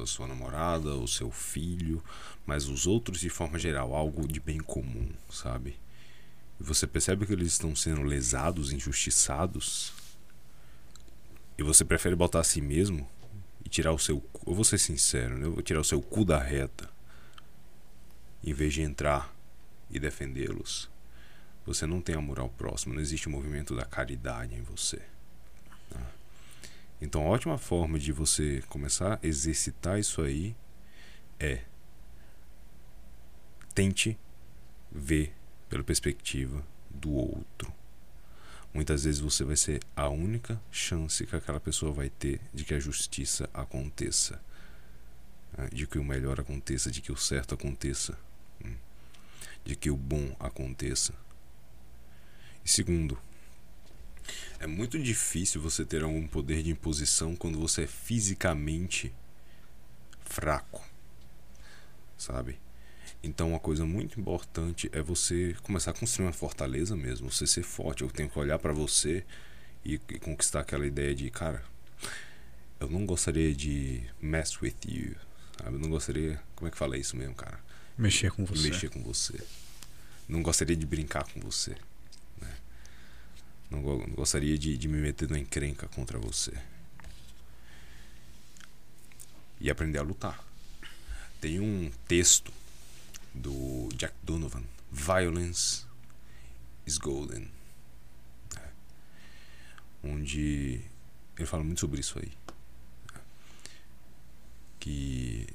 a 0.02 0.06
sua 0.06 0.26
namorada, 0.26 0.94
o 0.96 1.06
seu 1.06 1.30
filho, 1.30 2.02
mas 2.44 2.68
os 2.68 2.88
outros 2.88 3.20
de 3.20 3.28
forma 3.28 3.56
geral, 3.56 3.94
algo 3.94 4.26
de 4.26 4.40
bem 4.40 4.58
comum, 4.58 5.08
sabe? 5.30 5.76
E 6.60 6.62
você 6.62 6.86
percebe 6.86 7.24
que 7.24 7.32
eles 7.32 7.52
estão 7.52 7.74
sendo 7.74 8.02
lesados, 8.02 8.70
injustiçados, 8.70 9.94
e 11.56 11.62
você 11.62 11.84
prefere 11.84 12.14
botar 12.14 12.40
a 12.40 12.44
si 12.44 12.60
mesmo 12.60 13.08
e 13.64 13.68
tirar 13.68 13.92
o 13.92 13.98
seu. 13.98 14.22
Eu 14.46 14.54
vou 14.54 14.64
ser 14.64 14.78
sincero, 14.78 15.38
né? 15.38 15.46
Eu 15.46 15.52
vou 15.52 15.62
tirar 15.62 15.80
o 15.80 15.84
seu 15.84 16.00
cu 16.02 16.24
da 16.24 16.38
reta, 16.38 16.90
em 18.44 18.52
vez 18.52 18.74
de 18.74 18.82
entrar 18.82 19.34
e 19.90 19.98
defendê-los. 19.98 20.90
Você 21.66 21.86
não 21.86 22.00
tem 22.00 22.14
amor 22.14 22.38
ao 22.38 22.48
próximo, 22.48 22.94
não 22.94 23.00
existe 23.00 23.26
o 23.26 23.30
movimento 23.30 23.74
da 23.74 23.84
caridade 23.84 24.54
em 24.54 24.62
você. 24.62 25.02
tá? 25.88 26.00
Então, 27.00 27.22
a 27.22 27.30
ótima 27.30 27.56
forma 27.56 27.98
de 27.98 28.12
você 28.12 28.62
começar 28.68 29.18
a 29.22 29.26
exercitar 29.26 29.98
isso 29.98 30.22
aí 30.22 30.54
é 31.38 31.62
tente 33.74 34.18
ver 34.90 35.34
pela 35.70 35.84
perspectiva 35.84 36.62
do 36.90 37.12
outro. 37.12 37.72
Muitas 38.74 39.04
vezes 39.04 39.20
você 39.20 39.44
vai 39.44 39.56
ser 39.56 39.80
a 39.96 40.08
única 40.08 40.60
chance 40.70 41.24
que 41.24 41.34
aquela 41.34 41.60
pessoa 41.60 41.92
vai 41.92 42.10
ter 42.10 42.40
de 42.52 42.64
que 42.64 42.74
a 42.74 42.80
justiça 42.80 43.48
aconteça, 43.54 44.40
né? 45.56 45.68
de 45.72 45.86
que 45.86 45.98
o 45.98 46.04
melhor 46.04 46.38
aconteça, 46.40 46.90
de 46.90 47.00
que 47.00 47.10
o 47.10 47.16
certo 47.16 47.54
aconteça, 47.54 48.18
hum, 48.64 48.74
de 49.64 49.74
que 49.74 49.90
o 49.90 49.96
bom 49.96 50.36
aconteça. 50.38 51.14
E 52.64 52.70
segundo, 52.70 53.18
é 54.58 54.66
muito 54.66 54.98
difícil 54.98 55.60
você 55.60 55.84
ter 55.84 56.02
algum 56.02 56.26
poder 56.26 56.62
de 56.62 56.70
imposição 56.70 57.34
quando 57.34 57.58
você 57.58 57.84
é 57.84 57.86
fisicamente 57.86 59.12
fraco, 60.24 60.84
sabe? 62.16 62.58
Então, 63.22 63.50
uma 63.50 63.60
coisa 63.60 63.84
muito 63.84 64.18
importante 64.18 64.88
é 64.92 65.02
você 65.02 65.54
começar 65.62 65.90
a 65.90 65.94
construir 65.94 66.26
uma 66.26 66.32
fortaleza 66.32 66.96
mesmo, 66.96 67.30
você 67.30 67.46
ser 67.46 67.62
forte. 67.62 68.02
Eu 68.02 68.10
tenho 68.10 68.30
que 68.30 68.38
olhar 68.38 68.58
para 68.58 68.72
você 68.72 69.24
e, 69.84 69.94
e 70.08 70.18
conquistar 70.18 70.60
aquela 70.60 70.86
ideia 70.86 71.14
de, 71.14 71.30
cara, 71.30 71.62
eu 72.78 72.88
não 72.88 73.04
gostaria 73.04 73.54
de 73.54 74.02
mess 74.22 74.60
with 74.62 74.74
you, 74.86 75.14
sabe? 75.58 75.74
Eu 75.76 75.80
não 75.80 75.90
gostaria, 75.90 76.40
como 76.56 76.68
é 76.68 76.70
que 76.70 76.78
fala 76.78 76.96
isso 76.96 77.14
mesmo, 77.16 77.34
cara? 77.34 77.60
Mexer 77.98 78.30
com 78.32 78.44
você. 78.46 78.68
mexer 78.70 78.88
com 78.88 79.02
você. 79.02 79.38
Não 80.26 80.42
gostaria 80.42 80.74
de 80.76 80.86
brincar 80.86 81.24
com 81.24 81.40
você. 81.40 81.76
né? 82.40 82.56
Não, 83.70 83.82
go- 83.82 83.98
não 84.06 84.14
gostaria 84.14 84.56
de, 84.56 84.78
de 84.78 84.88
me 84.88 84.96
meter 84.96 85.28
numa 85.28 85.38
encrenca 85.38 85.88
contra 85.88 86.18
você. 86.18 86.52
E 89.60 89.68
aprender 89.70 89.98
a 89.98 90.02
lutar. 90.02 90.42
Tem 91.40 91.60
um 91.60 91.90
texto 92.08 92.50
do 93.34 93.88
Jack 93.96 94.14
Donovan, 94.22 94.64
Violence 94.90 95.84
is 96.86 96.98
Golden. 96.98 97.48
né? 98.54 98.72
Onde 100.02 100.80
ele 101.36 101.46
fala 101.46 101.64
muito 101.64 101.80
sobre 101.80 102.00
isso 102.00 102.18
aí. 102.18 102.32
Que 104.78 105.46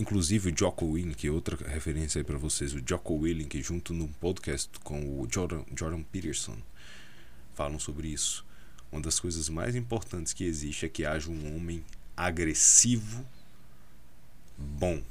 Inclusive 0.00 0.50
o 0.50 0.58
Jocko 0.58 0.86
Willink, 0.86 1.28
outra 1.28 1.58
referência 1.68 2.18
aí 2.20 2.24
pra 2.24 2.38
vocês, 2.38 2.72
o 2.72 2.80
Jocko 2.82 3.16
Willink, 3.16 3.60
junto 3.62 3.92
num 3.92 4.08
podcast 4.08 4.70
com 4.82 4.98
o 4.98 5.28
Jordan, 5.30 5.62
Jordan 5.76 6.02
Peterson, 6.04 6.56
falam 7.52 7.78
sobre 7.78 8.08
isso. 8.08 8.42
Uma 8.90 9.02
das 9.02 9.20
coisas 9.20 9.50
mais 9.50 9.76
importantes 9.76 10.32
que 10.32 10.42
existe 10.42 10.86
é 10.86 10.88
que 10.88 11.04
haja 11.04 11.30
um 11.30 11.54
homem 11.54 11.84
agressivo, 12.16 13.22
bom. 14.56 15.02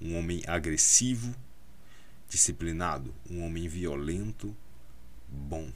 Um 0.00 0.18
homem 0.18 0.42
agressivo, 0.46 1.34
disciplinado. 2.28 3.14
Um 3.28 3.44
homem 3.44 3.68
violento, 3.68 4.56
bom. 5.28 5.70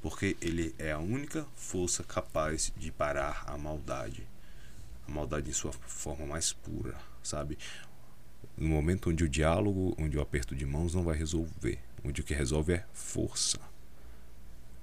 Porque 0.00 0.36
ele 0.40 0.74
é 0.78 0.92
a 0.92 0.98
única 0.98 1.46
força 1.54 2.02
capaz 2.02 2.72
de 2.76 2.90
parar 2.90 3.44
a 3.46 3.56
maldade 3.56 4.26
a 5.06 5.10
maldade 5.10 5.50
em 5.50 5.52
sua 5.52 5.72
forma 5.72 6.26
mais 6.26 6.52
pura, 6.52 6.96
sabe? 7.22 7.58
No 8.56 8.68
momento 8.68 9.10
onde 9.10 9.24
o 9.24 9.28
diálogo, 9.28 9.94
onde 9.98 10.16
o 10.16 10.20
aperto 10.20 10.54
de 10.54 10.66
mãos 10.66 10.94
não 10.94 11.02
vai 11.02 11.16
resolver, 11.16 11.78
onde 12.04 12.20
o 12.20 12.24
que 12.24 12.34
resolve 12.34 12.74
é 12.74 12.86
força, 12.92 13.58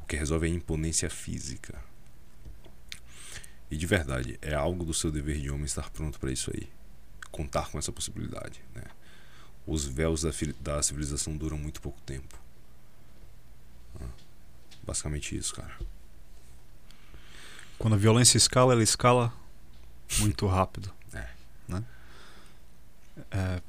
o 0.02 0.06
que 0.06 0.16
resolve 0.16 0.48
é 0.48 0.50
imponência 0.50 1.10
física. 1.10 1.82
E 3.70 3.78
de 3.78 3.86
verdade, 3.86 4.38
é 4.42 4.54
algo 4.54 4.84
do 4.84 4.94
seu 4.94 5.12
dever 5.12 5.40
de 5.40 5.50
homem 5.50 5.66
estar 5.66 5.90
pronto 5.92 6.20
para 6.20 6.32
isso 6.32 6.52
aí, 6.54 6.70
contar 7.32 7.70
com 7.70 7.78
essa 7.78 7.92
possibilidade, 7.92 8.62
né? 8.74 8.84
Os 9.66 9.86
véus 9.86 10.24
da, 10.24 10.32
da 10.60 10.82
civilização 10.82 11.38
duram 11.38 11.58
muito 11.58 11.82
pouco 11.82 12.00
tempo. 12.02 12.40
Ah, 14.02 14.08
Basicamente 14.84 15.38
isso, 15.38 15.54
cara. 15.54 15.78
Quando 17.78 17.94
a 17.94 17.98
violência 17.98 18.38
escala, 18.38 18.74
ela 18.74 18.84
escala 18.84 19.34
muito 20.20 20.48
rápido. 20.48 20.92
É. 21.12 21.28
Né? 21.68 21.84
É, 23.32 23.62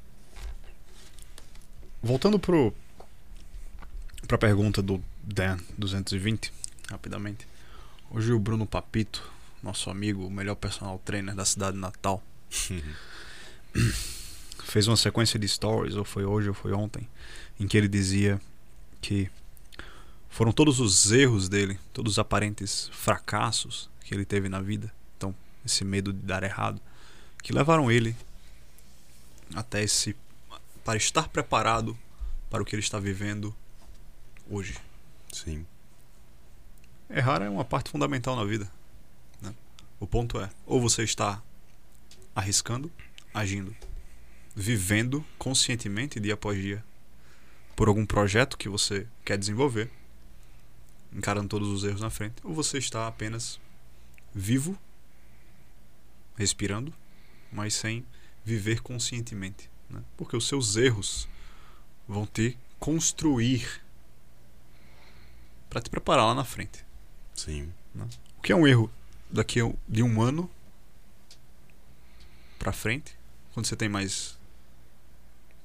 Voltando 2.03 2.39
pro 2.39 2.73
pra 4.27 4.35
pergunta 4.37 4.81
do 4.81 5.03
Dan 5.21 5.57
220, 5.77 6.51
rapidamente. 6.89 7.47
Hoje 8.09 8.31
o 8.33 8.39
Bruno 8.39 8.65
Papito, 8.65 9.29
nosso 9.61 9.87
amigo, 9.89 10.25
o 10.25 10.31
melhor 10.31 10.55
personal 10.55 10.99
trainer 11.05 11.35
da 11.35 11.45
cidade 11.45 11.77
natal, 11.77 12.23
fez 14.63 14.87
uma 14.87 14.97
sequência 14.97 15.39
de 15.39 15.47
stories, 15.47 15.95
ou 15.95 16.05
foi 16.05 16.25
hoje 16.25 16.47
ou 16.49 16.53
foi 16.53 16.73
ontem, 16.73 17.07
em 17.59 17.67
que 17.67 17.77
ele 17.77 17.87
dizia 17.87 18.39
que 19.01 19.29
Foram 20.31 20.53
todos 20.53 20.79
os 20.79 21.11
erros 21.11 21.49
dele, 21.49 21.77
todos 21.91 22.13
os 22.13 22.19
aparentes 22.19 22.89
fracassos 22.93 23.89
que 23.99 24.15
ele 24.15 24.23
teve 24.23 24.47
na 24.47 24.61
vida, 24.61 24.91
então 25.17 25.35
esse 25.63 25.83
medo 25.83 26.13
de 26.13 26.21
dar 26.21 26.41
errado, 26.41 26.81
que 27.43 27.51
levaram 27.51 27.91
ele 27.91 28.15
até 29.53 29.83
esse 29.83 30.15
para 30.85 30.97
estar 30.97 31.27
preparado 31.27 31.97
para 32.49 32.63
o 32.63 32.65
que 32.65 32.73
ele 32.73 32.81
está 32.81 32.97
vivendo 32.97 33.53
hoje. 34.49 34.77
Sim. 35.33 35.65
Errar 37.09 37.41
é 37.41 37.49
uma 37.49 37.65
parte 37.65 37.91
fundamental 37.91 38.35
na 38.35 38.45
vida. 38.45 38.71
Né? 39.41 39.53
O 39.99 40.07
ponto 40.07 40.39
é, 40.39 40.49
ou 40.65 40.79
você 40.79 41.03
está 41.03 41.43
arriscando, 42.33 42.89
agindo, 43.33 43.75
vivendo 44.55 45.25
conscientemente 45.37 46.19
dia 46.19 46.33
após 46.33 46.61
dia 46.61 46.83
por 47.75 47.87
algum 47.87 48.05
projeto 48.05 48.57
que 48.57 48.69
você 48.69 49.07
quer 49.25 49.37
desenvolver, 49.37 49.89
encarando 51.11 51.47
todos 51.47 51.67
os 51.69 51.83
erros 51.83 52.01
na 52.01 52.09
frente, 52.09 52.35
ou 52.43 52.53
você 52.53 52.77
está 52.77 53.07
apenas 53.07 53.59
vivo, 54.33 54.77
respirando, 56.37 56.93
mas 57.51 57.73
sem 57.73 58.05
viver 58.45 58.81
conscientemente. 58.81 59.69
Né? 59.89 60.01
Porque 60.15 60.37
os 60.37 60.47
seus 60.47 60.75
erros 60.75 61.27
vão 62.07 62.25
te 62.25 62.57
construir 62.79 63.81
para 65.69 65.81
te 65.81 65.89
preparar 65.89 66.25
lá 66.25 66.35
na 66.35 66.43
frente. 66.43 66.85
Sim. 67.33 67.73
Né? 67.95 68.07
O 68.37 68.41
que 68.41 68.51
é 68.51 68.55
um 68.55 68.67
erro 68.67 68.91
daqui 69.29 69.59
de 69.87 70.03
um 70.03 70.21
ano 70.21 70.49
para 72.59 72.71
frente, 72.71 73.17
quando 73.53 73.65
você 73.65 73.75
tem 73.75 73.89
mais. 73.89 74.37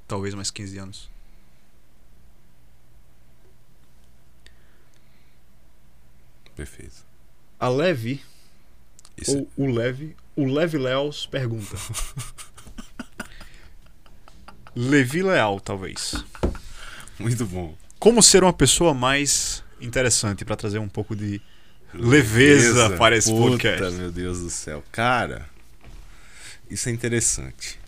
talvez 0.07 0.35
mais 0.35 0.51
15 0.51 0.79
anos? 0.79 1.11
Perfeito. 6.55 7.05
A 7.61 7.69
Levi, 7.69 8.23
Isso 9.17 9.39
ou 9.57 9.67
o 9.67 9.67
Levi, 9.71 10.17
o 10.35 10.47
Levi 10.47 10.79
Leals 10.79 11.27
pergunta. 11.27 11.77
Levi 14.75 15.23
Leal, 15.23 15.61
talvez. 15.61 16.23
Muito 17.19 17.47
bom. 17.47 17.75
Como 17.99 18.23
ser 18.23 18.43
uma 18.43 18.53
pessoa 18.53 18.93
mais 18.93 19.65
interessante 19.81 20.45
para 20.45 20.55
trazer 20.57 20.79
um 20.79 20.89
pouco 20.89 21.17
de 21.17 21.41
leveza, 21.95 22.91
para 22.97 23.17
esse 23.17 23.31
Puta, 23.31 23.51
podcast? 23.51 23.93
meu 23.99 24.13
Deus 24.13 24.41
do 24.41 24.51
céu. 24.51 24.85
Cara, 24.93 25.49
isso 26.71 26.89
é 26.89 26.93
interessante. 26.93 27.79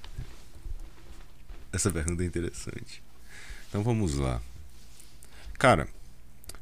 Essa 1.72 1.90
pergunta 1.90 2.22
é 2.22 2.26
interessante. 2.26 3.02
Então 3.68 3.82
vamos 3.82 4.14
lá. 4.14 4.40
Cara, 5.58 5.88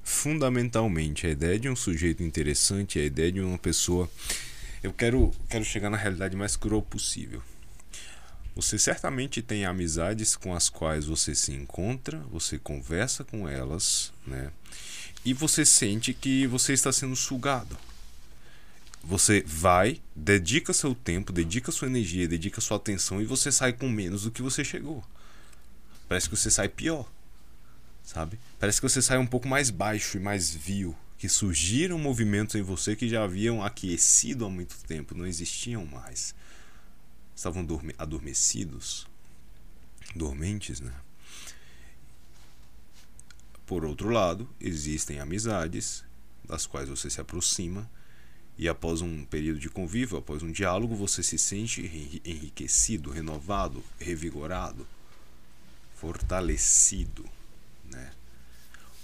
fundamentalmente 0.03 1.27
a 1.27 1.31
ideia 1.31 1.59
de 1.59 1.69
um 1.69 1.77
sujeito 1.77 2.23
interessante, 2.23 2.99
a 2.99 3.05
ideia 3.05 3.31
de 3.31 3.41
uma 3.41 3.59
pessoa. 3.59 4.11
Eu 4.83 4.93
quero, 4.93 5.35
quero 5.49 5.65
chegar 5.65 5.91
na 5.91 5.97
realidade 5.97 6.37
mais 6.37 6.57
cruel 6.57 6.83
possível. 6.83 7.43
Você 8.55 8.79
certamente 8.79 9.43
tem 9.43 9.67
amizades 9.67 10.35
com 10.35 10.55
as 10.55 10.71
quais 10.71 11.05
você 11.05 11.35
se 11.35 11.53
encontra, 11.53 12.19
você 12.31 12.59
conversa 12.59 13.23
com 13.23 13.47
elas, 13.47 14.13
né? 14.27 14.51
E 15.25 15.35
você 15.35 15.65
sente 15.65 16.15
que 16.15 16.47
você 16.47 16.73
está 16.73 16.91
sendo 16.91 17.15
sugado. 17.15 17.77
Você 19.07 19.43
vai, 19.47 20.03
dedica 20.15 20.73
seu 20.73 20.95
tempo, 20.95 21.33
dedica 21.33 21.71
sua 21.71 21.87
energia, 21.87 22.27
dedica 22.27 22.61
sua 22.61 22.77
atenção 22.77 23.23
e 23.23 23.25
você 23.25 23.53
sai 23.53 23.73
com 23.73 23.89
menos 23.89 24.25
do 24.25 24.31
que 24.31 24.43
você 24.43 24.65
chegou. 24.65 25.05
Parece 26.09 26.29
que 26.29 26.37
você 26.37 26.51
sai 26.51 26.69
pior. 26.69 27.09
Sabe? 28.03 28.39
Parece 28.59 28.81
que 28.81 28.89
você 28.89 29.01
sai 29.01 29.19
um 29.19 29.27
pouco 29.27 29.49
mais 29.49 29.71
baixo 29.71 30.17
e 30.17 30.21
mais 30.21 30.53
vil, 30.53 30.97
que 31.19 31.29
surgiram 31.29 31.99
movimentos 31.99 32.55
em 32.57 32.63
você 32.63 32.95
que 32.95 33.09
já 33.09 33.25
haviam 33.25 33.65
aquecido 33.65 34.45
há 34.45 34.51
muito 34.51 34.77
tempo, 34.87 35.17
não 35.17 35.27
existiam 35.27 35.87
mais 35.87 36.35
estavam 37.37 37.63
dorme 37.63 37.95
adormecidos, 37.99 39.07
dormentes, 40.15 40.81
né? 40.81 40.93
Por 43.67 43.85
outro 43.85 44.09
lado, 44.09 44.49
existem 44.59 45.21
amizades 45.21 46.03
das 46.45 46.67
quais 46.67 46.89
você 46.89 47.11
se 47.11 47.21
aproxima 47.21 47.89
e 48.59 48.69
após 48.69 49.03
um 49.03 49.25
período 49.25 49.59
de 49.59 49.69
convívio, 49.69 50.17
após 50.17 50.43
um 50.43 50.51
diálogo, 50.51 50.95
você 50.95 51.23
se 51.23 51.39
sente 51.39 51.83
enriquecido, 52.25 53.11
renovado, 53.11 53.85
revigorado, 53.99 54.87
fortalecido, 55.95 57.25
né? 57.85 58.13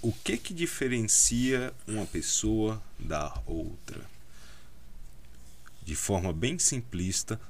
O 0.01 0.13
que 0.13 0.37
que 0.37 0.55
diferencia 0.55 1.73
uma 1.87 2.07
pessoa 2.07 2.83
da 2.99 3.41
outra? 3.47 4.05
De 5.85 5.95
forma 5.95 6.33
bem 6.33 6.59
simplista, 6.59 7.41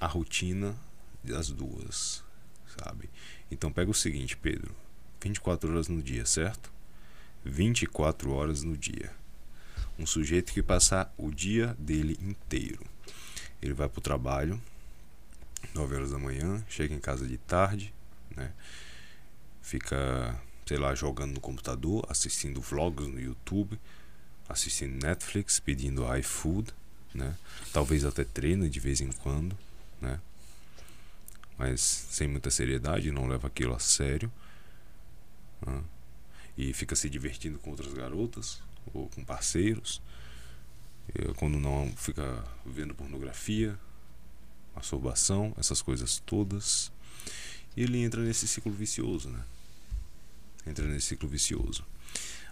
a 0.00 0.06
rotina 0.06 0.74
das 1.22 1.50
duas, 1.50 2.24
sabe? 2.78 3.10
Então 3.50 3.70
pega 3.70 3.90
o 3.90 3.94
seguinte, 3.94 4.36
Pedro, 4.36 4.74
24 5.20 5.70
horas 5.70 5.88
no 5.88 6.02
dia, 6.02 6.24
certo? 6.24 6.72
24 7.44 8.32
horas 8.32 8.62
no 8.62 8.76
dia. 8.76 9.19
Um 10.00 10.06
sujeito 10.06 10.52
que 10.52 10.62
passar 10.62 11.12
o 11.16 11.30
dia 11.30 11.76
dele 11.78 12.18
inteiro. 12.20 12.84
Ele 13.60 13.74
vai 13.74 13.88
pro 13.88 14.00
trabalho, 14.00 14.60
9 15.74 15.94
horas 15.94 16.10
da 16.10 16.18
manhã, 16.18 16.64
chega 16.68 16.94
em 16.94 16.98
casa 16.98 17.26
de 17.26 17.36
tarde, 17.36 17.92
né? 18.34 18.50
Fica, 19.62 20.40
sei 20.66 20.78
lá, 20.78 20.94
jogando 20.94 21.34
no 21.34 21.40
computador, 21.40 22.04
assistindo 22.08 22.60
vlogs 22.60 23.06
no 23.06 23.20
YouTube, 23.20 23.78
assistindo 24.48 25.04
Netflix, 25.04 25.60
pedindo 25.60 26.04
iFood, 26.16 26.72
né? 27.14 27.36
Talvez 27.72 28.04
até 28.04 28.24
treina 28.24 28.68
de 28.68 28.80
vez 28.80 29.00
em 29.00 29.12
quando 29.12 29.56
né? 30.00 30.20
Mas 31.58 31.80
sem 31.80 32.26
muita 32.26 32.50
seriedade, 32.50 33.10
não 33.10 33.28
leva 33.28 33.48
aquilo 33.48 33.74
a 33.74 33.78
sério. 33.78 34.32
Né? 35.64 35.82
E 36.56 36.72
fica 36.72 36.96
se 36.96 37.10
divertindo 37.10 37.58
com 37.58 37.70
outras 37.70 37.92
garotas 37.92 38.62
ou 38.92 39.08
com 39.08 39.24
parceiros. 39.24 40.00
E, 41.14 41.32
quando 41.34 41.58
não, 41.58 41.92
fica 41.96 42.44
vendo 42.64 42.94
pornografia, 42.94 43.78
masturbação, 44.74 45.54
essas 45.58 45.82
coisas 45.82 46.22
todas. 46.24 46.92
Ele 47.76 47.98
entra 47.98 48.22
nesse 48.22 48.48
ciclo 48.48 48.72
vicioso, 48.72 49.30
né? 49.30 49.44
Entra 50.66 50.86
nesse 50.86 51.08
ciclo 51.08 51.28
vicioso. 51.28 51.84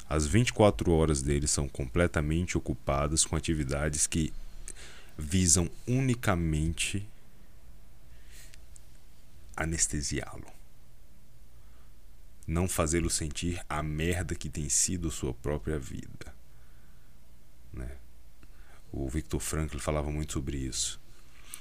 As 0.09 0.27
24 0.27 0.91
horas 0.93 1.21
dele 1.21 1.47
são 1.47 1.69
completamente 1.69 2.57
ocupadas 2.57 3.27
com 3.27 3.37
atividades 3.37 4.07
que 4.07 4.33
visam 5.19 5.69
unicamente 5.87 7.07
anestesiá-lo. 9.57 10.58
Não 12.49 12.67
fazê-lo 12.67 13.11
sentir 13.11 13.63
a 13.69 13.83
merda 13.83 14.35
que 14.35 14.49
tem 14.49 14.71
sido 14.71 15.11
sua 15.11 15.35
própria 15.35 15.79
vida. 15.79 16.35
Né? 17.71 17.95
O 18.91 19.07
Victor 19.07 19.39
Frankl 19.39 19.79
falava 19.79 20.11
muito 20.11 20.33
sobre 20.33 20.57
isso. 20.57 20.99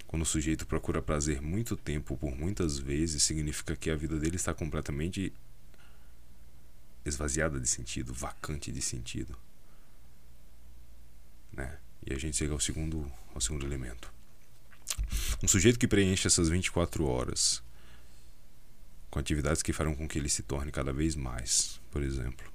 Quando 0.07 0.21
o 0.21 0.25
sujeito 0.25 0.65
procura 0.65 1.01
prazer 1.01 1.41
muito 1.41 1.75
tempo 1.75 2.15
por 2.15 2.33
muitas 2.33 2.79
vezes, 2.79 3.21
significa 3.23 3.75
que 3.75 3.91
a 3.91 3.95
vida 3.97 4.17
dele 4.17 4.37
está 4.37 4.53
completamente 4.53 5.33
esvaziada 7.03 7.59
de 7.59 7.67
sentido, 7.67 8.13
vacante 8.13 8.71
de 8.71 8.81
sentido. 8.81 9.37
Né? 11.51 11.77
E 12.05 12.13
a 12.13 12.17
gente 12.17 12.37
chega 12.37 12.53
ao 12.53 12.61
segundo, 12.61 13.11
ao 13.35 13.41
segundo 13.41 13.65
elemento. 13.65 14.09
Um 15.43 15.49
sujeito 15.49 15.77
que 15.77 15.87
preenche 15.87 16.27
essas 16.27 16.47
24 16.47 17.05
horas 17.05 17.61
com 19.17 19.19
atividades 19.19 19.63
que 19.63 19.73
farão 19.73 19.95
com 19.95 20.07
que 20.07 20.19
ele 20.19 20.29
se 20.29 20.43
torne 20.43 20.71
cada 20.71 20.93
vez 20.93 21.15
mais. 21.15 21.81
Por 21.89 22.03
exemplo, 22.03 22.53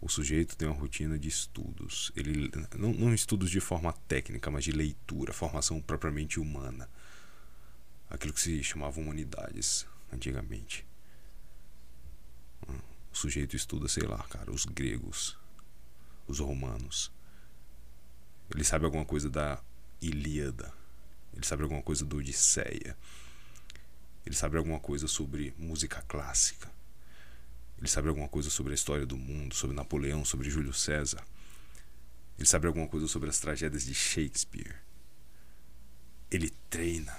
o 0.00 0.08
sujeito 0.08 0.56
tem 0.56 0.66
uma 0.66 0.76
rotina 0.76 1.16
de 1.16 1.28
estudos. 1.28 2.10
Ele 2.16 2.50
não, 2.76 2.92
não 2.92 3.14
estudos 3.14 3.48
de 3.48 3.60
forma 3.60 3.92
técnica, 4.08 4.50
mas 4.50 4.64
de 4.64 4.72
leitura, 4.72 5.32
formação 5.32 5.80
propriamente 5.80 6.40
humana. 6.40 6.88
Aquilo 8.08 8.32
que 8.32 8.40
se 8.40 8.60
chamava 8.64 8.98
humanidades 8.98 9.86
antigamente. 10.12 10.84
O 13.12 13.16
sujeito 13.16 13.54
estuda, 13.54 13.86
sei 13.86 14.02
lá, 14.02 14.18
cara, 14.24 14.50
os 14.50 14.64
gregos, 14.64 15.38
os 16.26 16.40
romanos. 16.40 17.12
Ele 18.52 18.64
sabe 18.64 18.84
alguma 18.84 19.04
coisa 19.04 19.30
da 19.30 19.62
Ilíada. 20.02 20.72
Ele 21.32 21.46
sabe 21.46 21.62
alguma 21.62 21.82
coisa 21.82 22.04
do 22.04 22.16
Odisseia. 22.16 22.96
Ele 24.24 24.34
sabe 24.34 24.56
alguma 24.56 24.78
coisa 24.78 25.08
sobre 25.08 25.54
música 25.58 26.02
clássica. 26.02 26.70
Ele 27.78 27.88
sabe 27.88 28.08
alguma 28.08 28.28
coisa 28.28 28.50
sobre 28.50 28.72
a 28.72 28.74
história 28.74 29.06
do 29.06 29.16
mundo, 29.16 29.54
sobre 29.54 29.74
Napoleão, 29.74 30.24
sobre 30.24 30.50
Júlio 30.50 30.74
César. 30.74 31.24
Ele 32.38 32.46
sabe 32.46 32.66
alguma 32.66 32.86
coisa 32.86 33.06
sobre 33.06 33.28
as 33.28 33.38
tragédias 33.38 33.84
de 33.84 33.94
Shakespeare. 33.94 34.76
Ele 36.30 36.50
treina. 36.68 37.18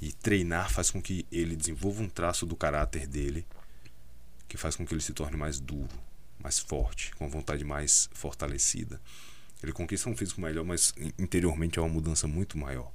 E 0.00 0.12
treinar 0.12 0.70
faz 0.70 0.90
com 0.90 1.00
que 1.00 1.26
ele 1.30 1.54
desenvolva 1.54 2.02
um 2.02 2.08
traço 2.08 2.46
do 2.46 2.56
caráter 2.56 3.06
dele 3.06 3.46
que 4.48 4.56
faz 4.56 4.74
com 4.74 4.84
que 4.84 4.92
ele 4.92 5.00
se 5.00 5.12
torne 5.12 5.36
mais 5.36 5.60
duro, 5.60 5.96
mais 6.38 6.58
forte, 6.58 7.14
com 7.14 7.24
a 7.24 7.28
vontade 7.28 7.64
mais 7.64 8.10
fortalecida. 8.12 9.00
Ele 9.62 9.72
conquista 9.72 10.08
um 10.08 10.16
físico 10.16 10.40
melhor, 10.40 10.64
mas 10.64 10.92
interiormente 11.18 11.78
é 11.78 11.82
uma 11.82 11.88
mudança 11.88 12.26
muito 12.26 12.58
maior. 12.58 12.90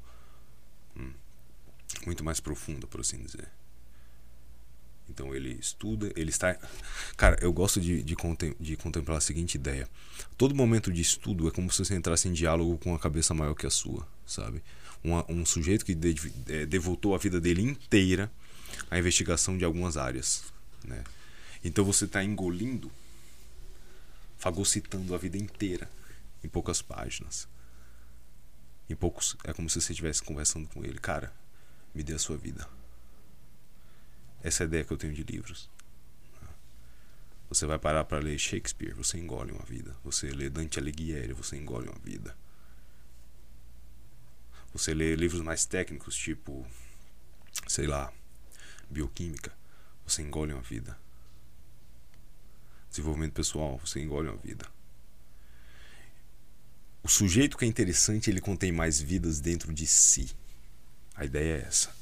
Hum. 0.97 1.13
Muito 2.05 2.23
mais 2.23 2.39
profunda, 2.39 2.87
por 2.87 3.01
assim 3.01 3.17
dizer. 3.17 3.47
Então 5.09 5.35
ele 5.35 5.53
estuda, 5.53 6.11
ele 6.15 6.29
está. 6.29 6.57
Cara, 7.15 7.37
eu 7.41 7.53
gosto 7.53 7.79
de, 7.79 8.01
de, 8.01 8.15
contem 8.15 8.55
de, 8.59 8.75
contemplar 8.75 9.17
a 9.17 9.21
seguinte 9.21 9.55
ideia: 9.55 9.87
todo 10.37 10.55
momento 10.55 10.91
de 10.91 11.01
estudo 11.01 11.47
é 11.47 11.51
como 11.51 11.71
se 11.71 11.83
você 11.83 11.95
entrasse 11.95 12.27
em 12.27 12.33
diálogo 12.33 12.77
com 12.79 12.91
uma 12.91 12.99
cabeça 12.99 13.33
maior 13.33 13.53
que 13.53 13.67
a 13.67 13.69
sua, 13.69 14.07
sabe? 14.25 14.63
Uma, 15.03 15.23
um 15.29 15.45
sujeito 15.45 15.85
que 15.85 15.93
de, 15.93 16.15
é, 16.47 16.65
devotou 16.65 17.13
a 17.13 17.17
vida 17.17 17.39
dele 17.39 17.61
inteira 17.61 18.31
à 18.89 18.97
investigação 18.97 19.57
de 19.57 19.63
algumas 19.63 19.95
áreas, 19.95 20.43
né? 20.83 21.03
Então 21.63 21.85
você 21.85 22.05
está 22.05 22.23
engolindo, 22.23 22.91
fagocitando 24.37 25.13
a 25.13 25.17
vida 25.17 25.37
inteira 25.37 25.89
em 26.43 26.49
poucas 26.49 26.81
páginas. 26.81 27.47
Em 28.87 28.95
poucos, 28.95 29.35
é 29.43 29.53
como 29.53 29.67
se 29.69 29.81
você 29.81 29.93
estivesse 29.93 30.21
conversando 30.21 30.67
com 30.67 30.83
ele, 30.83 30.99
cara, 30.99 31.33
me 31.95 32.03
dê 32.03 32.13
a 32.13 32.19
sua 32.19 32.37
vida. 32.37 32.69
Essa 34.43 34.63
é 34.63 34.65
a 34.65 34.67
ideia 34.67 34.83
que 34.83 34.91
eu 34.91 34.97
tenho 34.97 35.13
de 35.13 35.23
livros. 35.23 35.69
Você 37.49 37.65
vai 37.65 37.79
parar 37.79 38.03
para 38.03 38.19
ler 38.19 38.37
Shakespeare, 38.37 38.93
você 38.93 39.17
engole 39.17 39.51
uma 39.51 39.63
vida. 39.63 39.95
Você 40.03 40.29
lê 40.29 40.49
Dante 40.49 40.77
Alighieri, 40.77 41.33
você 41.33 41.55
engole 41.55 41.87
uma 41.87 41.99
vida. 41.99 42.35
Você 44.73 44.93
lê 44.93 45.15
livros 45.15 45.41
mais 45.41 45.65
técnicos, 45.65 46.15
tipo, 46.17 46.67
sei 47.67 47.87
lá, 47.87 48.11
bioquímica, 48.89 49.53
você 50.05 50.21
engole 50.21 50.51
uma 50.51 50.61
vida. 50.61 50.99
Desenvolvimento 52.89 53.33
pessoal, 53.33 53.77
você 53.77 54.01
engole 54.01 54.27
uma 54.27 54.37
vida. 54.37 54.67
O 57.01 57.07
sujeito 57.07 57.57
que 57.57 57.63
é 57.63 57.67
interessante, 57.67 58.29
ele 58.29 58.41
contém 58.41 58.71
mais 58.71 58.99
vidas 58.99 59.39
dentro 59.39 59.73
de 59.73 59.87
si. 59.87 60.35
A 61.15 61.23
ideia 61.23 61.57
é 61.57 61.67
essa. 61.67 61.93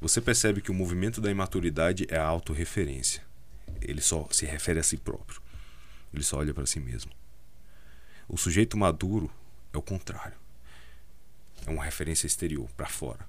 Você 0.00 0.20
percebe 0.20 0.60
que 0.60 0.70
o 0.70 0.74
movimento 0.74 1.20
da 1.20 1.30
imaturidade 1.30 2.06
é 2.10 2.16
a 2.16 2.24
autorreferência. 2.24 3.22
Ele 3.80 4.00
só 4.00 4.28
se 4.30 4.44
refere 4.44 4.78
a 4.78 4.82
si 4.82 4.96
próprio. 4.96 5.40
Ele 6.12 6.22
só 6.22 6.38
olha 6.38 6.54
para 6.54 6.66
si 6.66 6.78
mesmo. 6.78 7.10
O 8.28 8.36
sujeito 8.36 8.76
maduro 8.76 9.30
é 9.72 9.78
o 9.78 9.82
contrário. 9.82 10.36
É 11.66 11.70
uma 11.70 11.84
referência 11.84 12.26
exterior, 12.26 12.68
para 12.76 12.86
fora. 12.86 13.26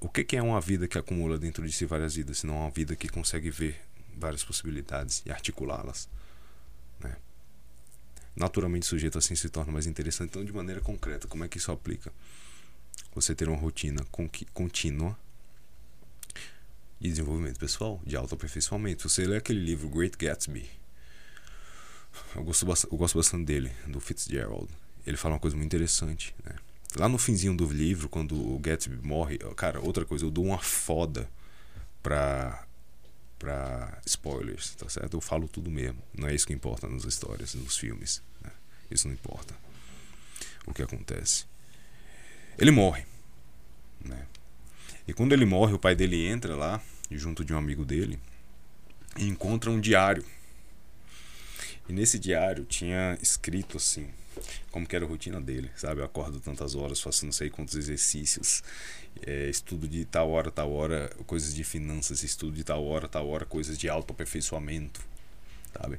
O 0.00 0.08
que 0.08 0.36
é 0.36 0.42
uma 0.42 0.60
vida 0.60 0.86
que 0.86 0.96
acumula 0.96 1.36
dentro 1.36 1.66
de 1.66 1.72
si 1.72 1.84
várias 1.84 2.14
vidas, 2.14 2.38
senão 2.38 2.60
uma 2.60 2.70
vida 2.70 2.94
que 2.94 3.08
consegue 3.08 3.50
ver 3.50 3.80
várias 4.16 4.44
possibilidades 4.44 5.22
e 5.26 5.32
articulá-las? 5.32 6.08
Naturalmente, 8.38 8.84
o 8.84 8.86
sujeito 8.86 9.18
assim 9.18 9.34
se 9.34 9.48
torna 9.48 9.72
mais 9.72 9.86
interessante. 9.86 10.30
Então, 10.30 10.44
de 10.44 10.52
maneira 10.52 10.80
concreta, 10.80 11.26
como 11.26 11.44
é 11.44 11.48
que 11.48 11.58
isso 11.58 11.72
aplica? 11.72 12.12
Você 13.14 13.34
ter 13.34 13.48
uma 13.48 13.58
rotina 13.58 14.04
contínua 14.54 15.18
de 17.00 17.08
desenvolvimento 17.08 17.58
pessoal, 17.58 18.00
de 18.06 18.16
autoaperfeiçoamento. 18.16 19.08
Você 19.08 19.26
lê 19.26 19.36
aquele 19.36 19.60
livro 19.60 19.88
Great 19.88 20.16
Gatsby. 20.16 20.68
Eu 22.34 22.44
gosto, 22.44 22.66
eu 22.90 22.96
gosto 22.96 23.18
bastante 23.18 23.44
dele, 23.44 23.72
do 23.86 24.00
Fitzgerald. 24.00 24.68
Ele 25.04 25.16
fala 25.16 25.34
uma 25.34 25.40
coisa 25.40 25.56
muito 25.56 25.66
interessante, 25.66 26.34
né? 26.44 26.54
Lá 26.96 27.08
no 27.08 27.18
finzinho 27.18 27.56
do 27.56 27.66
livro, 27.66 28.08
quando 28.08 28.34
o 28.34 28.58
Gatsby 28.58 28.96
morre, 29.06 29.38
cara, 29.56 29.80
outra 29.80 30.04
coisa, 30.04 30.24
eu 30.24 30.30
dou 30.30 30.44
uma 30.44 30.58
foda 30.58 31.28
pra 32.02 32.64
para 33.38 34.00
spoilers, 34.04 34.74
tá 34.74 34.88
certo? 34.88 35.16
Eu 35.16 35.20
falo 35.20 35.46
tudo 35.46 35.70
mesmo. 35.70 36.02
Não 36.12 36.28
é 36.28 36.34
isso 36.34 36.46
que 36.46 36.52
importa 36.52 36.88
nas 36.88 37.04
histórias, 37.04 37.54
nos 37.54 37.76
filmes. 37.76 38.20
Isso 38.90 39.06
não 39.06 39.14
importa. 39.14 39.54
O 40.66 40.74
que 40.74 40.82
acontece? 40.82 41.46
Ele 42.58 42.70
morre, 42.70 43.04
né? 44.04 44.26
E 45.06 45.12
quando 45.12 45.32
ele 45.32 45.46
morre, 45.46 45.72
o 45.72 45.78
pai 45.78 45.94
dele 45.94 46.26
entra 46.26 46.54
lá, 46.54 46.82
junto 47.10 47.44
de 47.44 47.54
um 47.54 47.58
amigo 47.58 47.84
dele, 47.84 48.18
e 49.16 49.26
encontra 49.26 49.70
um 49.70 49.80
diário. 49.80 50.24
E 51.88 51.92
nesse 51.92 52.18
diário 52.18 52.64
tinha 52.66 53.18
escrito 53.22 53.78
assim, 53.78 54.10
como 54.70 54.86
que 54.86 54.94
era 54.94 55.04
a 55.04 55.08
rotina 55.08 55.40
dele, 55.40 55.70
sabe? 55.74 56.00
Eu 56.00 56.04
acordo 56.04 56.40
tantas 56.40 56.74
horas, 56.74 57.00
faço 57.00 57.24
não 57.24 57.32
sei 57.32 57.48
quantos 57.48 57.74
exercícios, 57.74 58.62
é, 59.26 59.48
estudo 59.48 59.88
de 59.88 60.04
tal 60.04 60.30
hora, 60.30 60.50
tal 60.50 60.70
hora, 60.72 61.10
coisas 61.26 61.54
de 61.54 61.64
finanças, 61.64 62.22
estudo 62.22 62.56
de 62.56 62.64
tal 62.64 62.84
hora, 62.84 63.08
tal 63.08 63.26
hora, 63.28 63.46
coisas 63.46 63.78
de 63.78 63.88
autoaperfeiçoamento, 63.88 65.00
sabe? 65.72 65.98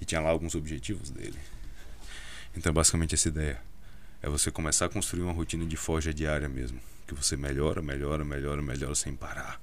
E 0.00 0.04
tinha 0.04 0.20
lá 0.20 0.28
alguns 0.28 0.54
objetivos 0.54 1.10
dele. 1.10 1.38
Então, 2.58 2.72
basicamente, 2.72 3.14
essa 3.14 3.28
ideia 3.28 3.62
é 4.20 4.28
você 4.28 4.50
começar 4.50 4.86
a 4.86 4.88
construir 4.88 5.22
uma 5.22 5.32
rotina 5.32 5.64
de 5.64 5.76
forja 5.76 6.12
diária 6.12 6.48
mesmo, 6.48 6.80
que 7.06 7.14
você 7.14 7.36
melhora, 7.36 7.80
melhora, 7.80 8.24
melhora, 8.24 8.60
melhora 8.60 8.96
sem 8.96 9.14
parar. 9.14 9.62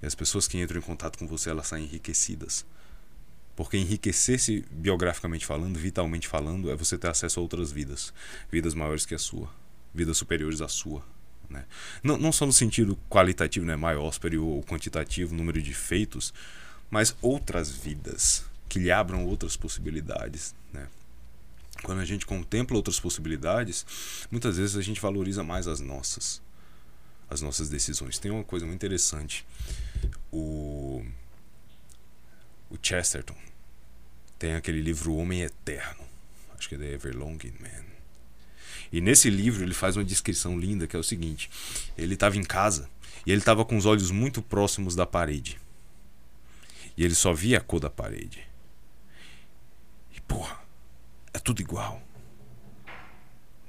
E 0.00 0.06
as 0.06 0.14
pessoas 0.14 0.46
que 0.46 0.56
entram 0.56 0.78
em 0.78 0.82
contato 0.82 1.18
com 1.18 1.26
você, 1.26 1.50
elas 1.50 1.66
saem 1.66 1.86
enriquecidas. 1.86 2.64
Porque 3.56 3.76
enriquecer-se 3.76 4.64
biograficamente 4.70 5.44
falando, 5.44 5.76
vitalmente 5.76 6.28
falando, 6.28 6.70
é 6.70 6.76
você 6.76 6.96
ter 6.96 7.08
acesso 7.08 7.40
a 7.40 7.42
outras 7.42 7.72
vidas, 7.72 8.14
vidas 8.52 8.72
maiores 8.72 9.04
que 9.04 9.14
a 9.14 9.18
sua, 9.18 9.50
vidas 9.92 10.16
superiores 10.16 10.60
à 10.60 10.68
sua, 10.68 11.04
né? 11.50 11.64
Não, 12.04 12.16
não 12.16 12.30
só 12.30 12.46
no 12.46 12.52
sentido 12.52 12.96
qualitativo, 13.10 13.66
né? 13.66 13.74
maior, 13.74 14.12
superior 14.12 14.46
ou 14.46 14.62
quantitativo, 14.62 15.34
número 15.34 15.60
de 15.60 15.74
feitos, 15.74 16.32
mas 16.88 17.16
outras 17.20 17.68
vidas 17.68 18.44
que 18.68 18.78
lhe 18.78 18.92
abram 18.92 19.26
outras 19.26 19.56
possibilidades. 19.56 20.54
Né? 20.72 20.86
Quando 21.82 22.00
a 22.00 22.04
gente 22.04 22.24
contempla 22.24 22.76
outras 22.76 23.00
possibilidades, 23.00 23.84
muitas 24.30 24.56
vezes 24.56 24.76
a 24.76 24.82
gente 24.82 25.00
valoriza 25.00 25.42
mais 25.42 25.66
as 25.66 25.80
nossas, 25.80 26.40
as 27.28 27.40
nossas 27.40 27.68
decisões. 27.68 28.18
Tem 28.18 28.30
uma 28.30 28.44
coisa 28.44 28.64
muito 28.64 28.76
interessante. 28.76 29.44
O, 30.32 31.04
o 32.70 32.78
Chesterton 32.80 33.36
tem 34.38 34.54
aquele 34.54 34.80
livro 34.80 35.12
O 35.12 35.16
Homem 35.18 35.42
Eterno. 35.42 36.04
Acho 36.58 36.68
que 36.68 36.74
é 36.74 36.78
da 36.78 36.86
Everlong 36.86 37.38
Man. 37.60 37.84
E 38.92 39.00
nesse 39.00 39.28
livro 39.28 39.64
ele 39.64 39.74
faz 39.74 39.96
uma 39.96 40.04
descrição 40.04 40.58
linda 40.58 40.86
que 40.86 40.94
é 40.94 40.98
o 40.98 41.02
seguinte: 41.02 41.50
ele 41.98 42.14
estava 42.14 42.36
em 42.36 42.44
casa 42.44 42.88
e 43.26 43.32
ele 43.32 43.40
estava 43.40 43.64
com 43.64 43.76
os 43.76 43.86
olhos 43.86 44.10
muito 44.10 44.40
próximos 44.40 44.94
da 44.94 45.04
parede. 45.04 45.60
E 46.96 47.04
ele 47.04 47.14
só 47.14 47.32
via 47.32 47.58
a 47.58 47.60
cor 47.60 47.80
da 47.80 47.90
parede. 47.90 48.46
E 50.14 50.20
porra, 50.20 50.63
é 51.34 51.38
tudo 51.38 51.60
igual. 51.60 52.00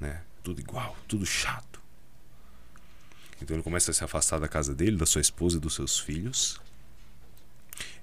Né? 0.00 0.22
Tudo 0.42 0.60
igual, 0.60 0.96
tudo 1.06 1.26
chato. 1.26 1.82
Então 3.42 3.54
ele 3.54 3.62
começa 3.62 3.90
a 3.90 3.94
se 3.94 4.02
afastar 4.02 4.38
da 4.38 4.48
casa 4.48 4.74
dele, 4.74 4.96
da 4.96 5.04
sua 5.04 5.20
esposa 5.20 5.58
e 5.58 5.60
dos 5.60 5.74
seus 5.74 5.98
filhos. 5.98 6.58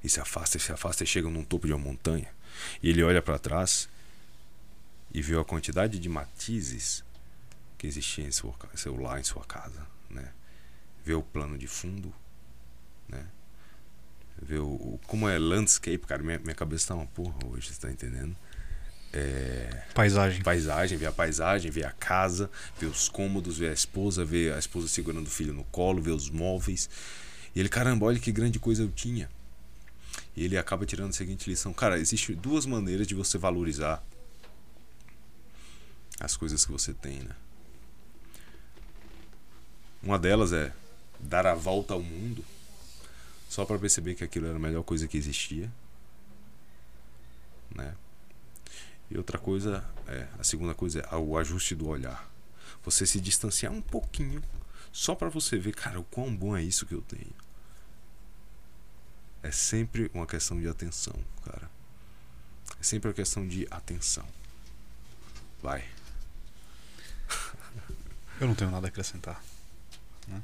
E 0.04 0.10
se 0.10 0.20
afasta, 0.20 0.60
se 0.60 0.72
afasta 0.72 1.04
e 1.04 1.08
chega 1.08 1.30
num 1.30 1.44
topo 1.44 1.66
de 1.66 1.74
uma 1.74 1.80
montanha. 1.80 2.32
E 2.84 2.90
ele 2.90 3.02
olha 3.02 3.22
para 3.22 3.40
trás 3.40 3.90
e 5.12 5.22
vê 5.22 5.40
a 5.40 5.44
quantidade 5.44 5.98
de 5.98 6.10
matizes 6.10 7.04
que 7.78 7.88
existia 7.88 8.26
em 8.26 8.32
seu, 8.32 8.56
lar, 9.00 9.20
em 9.20 9.24
sua 9.24 9.44
casa, 9.46 9.88
né? 10.10 10.32
Ver 11.04 11.16
o 11.16 11.24
plano 11.24 11.58
de 11.58 11.68
fundo, 11.68 12.14
né? 13.08 13.26
O, 14.60 14.96
o 14.96 15.00
como 15.08 15.28
é 15.30 15.38
landscape, 15.40 16.00
cara, 16.00 16.22
minha, 16.22 16.40
minha 16.40 16.56
cabeça 16.56 16.90
tá 16.90 16.96
uma 16.96 17.06
porra 17.08 17.36
hoje, 17.46 17.74
você 17.74 17.80
tá 17.80 17.92
entendendo? 17.92 18.36
É, 19.16 19.84
paisagem. 19.94 20.42
Paisagem, 20.42 20.98
ver 20.98 21.06
a 21.06 21.12
paisagem, 21.12 21.70
ver 21.70 21.86
a 21.86 21.92
casa, 21.92 22.50
ver 22.80 22.88
os 22.88 23.08
cômodos, 23.08 23.60
ver 23.60 23.70
a 23.70 23.74
esposa, 23.74 24.26
ver 24.26 24.54
a 24.54 24.60
esposa 24.60 24.88
segurando 24.88 25.28
o 25.28 25.30
filho 25.30 25.54
no 25.54 25.64
colo, 25.66 26.02
ver 26.02 26.12
os 26.12 26.32
móveis. 26.32 26.90
E 27.56 27.60
ele, 27.60 27.70
caramba, 27.70 28.08
olha 28.08 28.20
que 28.20 28.32
grande 28.32 28.58
coisa 28.58 28.82
eu 28.82 28.90
tinha. 28.90 29.30
E 30.36 30.44
ele 30.44 30.58
acaba 30.58 30.84
tirando 30.84 31.12
a 31.12 31.14
seguinte 31.14 31.48
lição: 31.48 31.72
Cara, 31.72 32.00
existem 32.00 32.36
duas 32.36 32.66
maneiras 32.66 33.06
de 33.06 33.14
você 33.14 33.38
valorizar 33.38 34.04
as 36.20 36.36
coisas 36.36 36.66
que 36.66 36.72
você 36.72 36.92
tem, 36.92 37.20
né? 37.20 37.36
Uma 40.02 40.18
delas 40.18 40.52
é 40.52 40.74
dar 41.20 41.46
a 41.46 41.54
volta 41.54 41.94
ao 41.94 42.02
mundo 42.02 42.44
só 43.48 43.64
para 43.64 43.78
perceber 43.78 44.16
que 44.16 44.24
aquilo 44.24 44.48
era 44.48 44.56
a 44.56 44.60
melhor 44.60 44.84
coisa 44.84 45.08
que 45.08 45.16
existia, 45.16 45.72
né? 47.76 47.94
E 49.14 49.18
outra 49.18 49.38
coisa 49.38 49.86
é, 50.08 50.28
a 50.40 50.44
segunda 50.44 50.74
coisa 50.74 51.00
é 51.00 51.16
o 51.16 51.38
ajuste 51.38 51.76
do 51.76 51.88
olhar. 51.88 52.28
Você 52.84 53.06
se 53.06 53.22
distanciar 53.22 53.72
um 53.72 53.80
pouquinho 53.80 54.42
só 54.92 55.14
para 55.14 55.30
você 55.30 55.56
ver, 55.56 55.76
cara, 55.76 56.00
o 56.00 56.04
quão 56.04 56.36
bom 56.36 56.58
é 56.58 56.64
isso 56.64 56.88
que 56.88 56.96
eu 56.96 57.02
tenho. 57.04 57.32
É 59.44 59.52
sempre 59.52 60.10
uma 60.16 60.26
questão 60.26 60.60
de 60.60 60.68
atenção, 60.68 61.14
cara. 61.46 61.70
É 62.80 62.84
sempre 62.84 63.08
uma 63.08 63.14
questão 63.14 63.48
de 63.48 63.68
atenção. 63.70 64.26
Vai. 65.62 65.88
Eu 68.42 68.48
não 68.48 68.56
tenho 68.56 68.72
nada 68.72 68.88
a 68.88 68.90
acrescentar. 68.90 69.44
Né? 70.28 70.42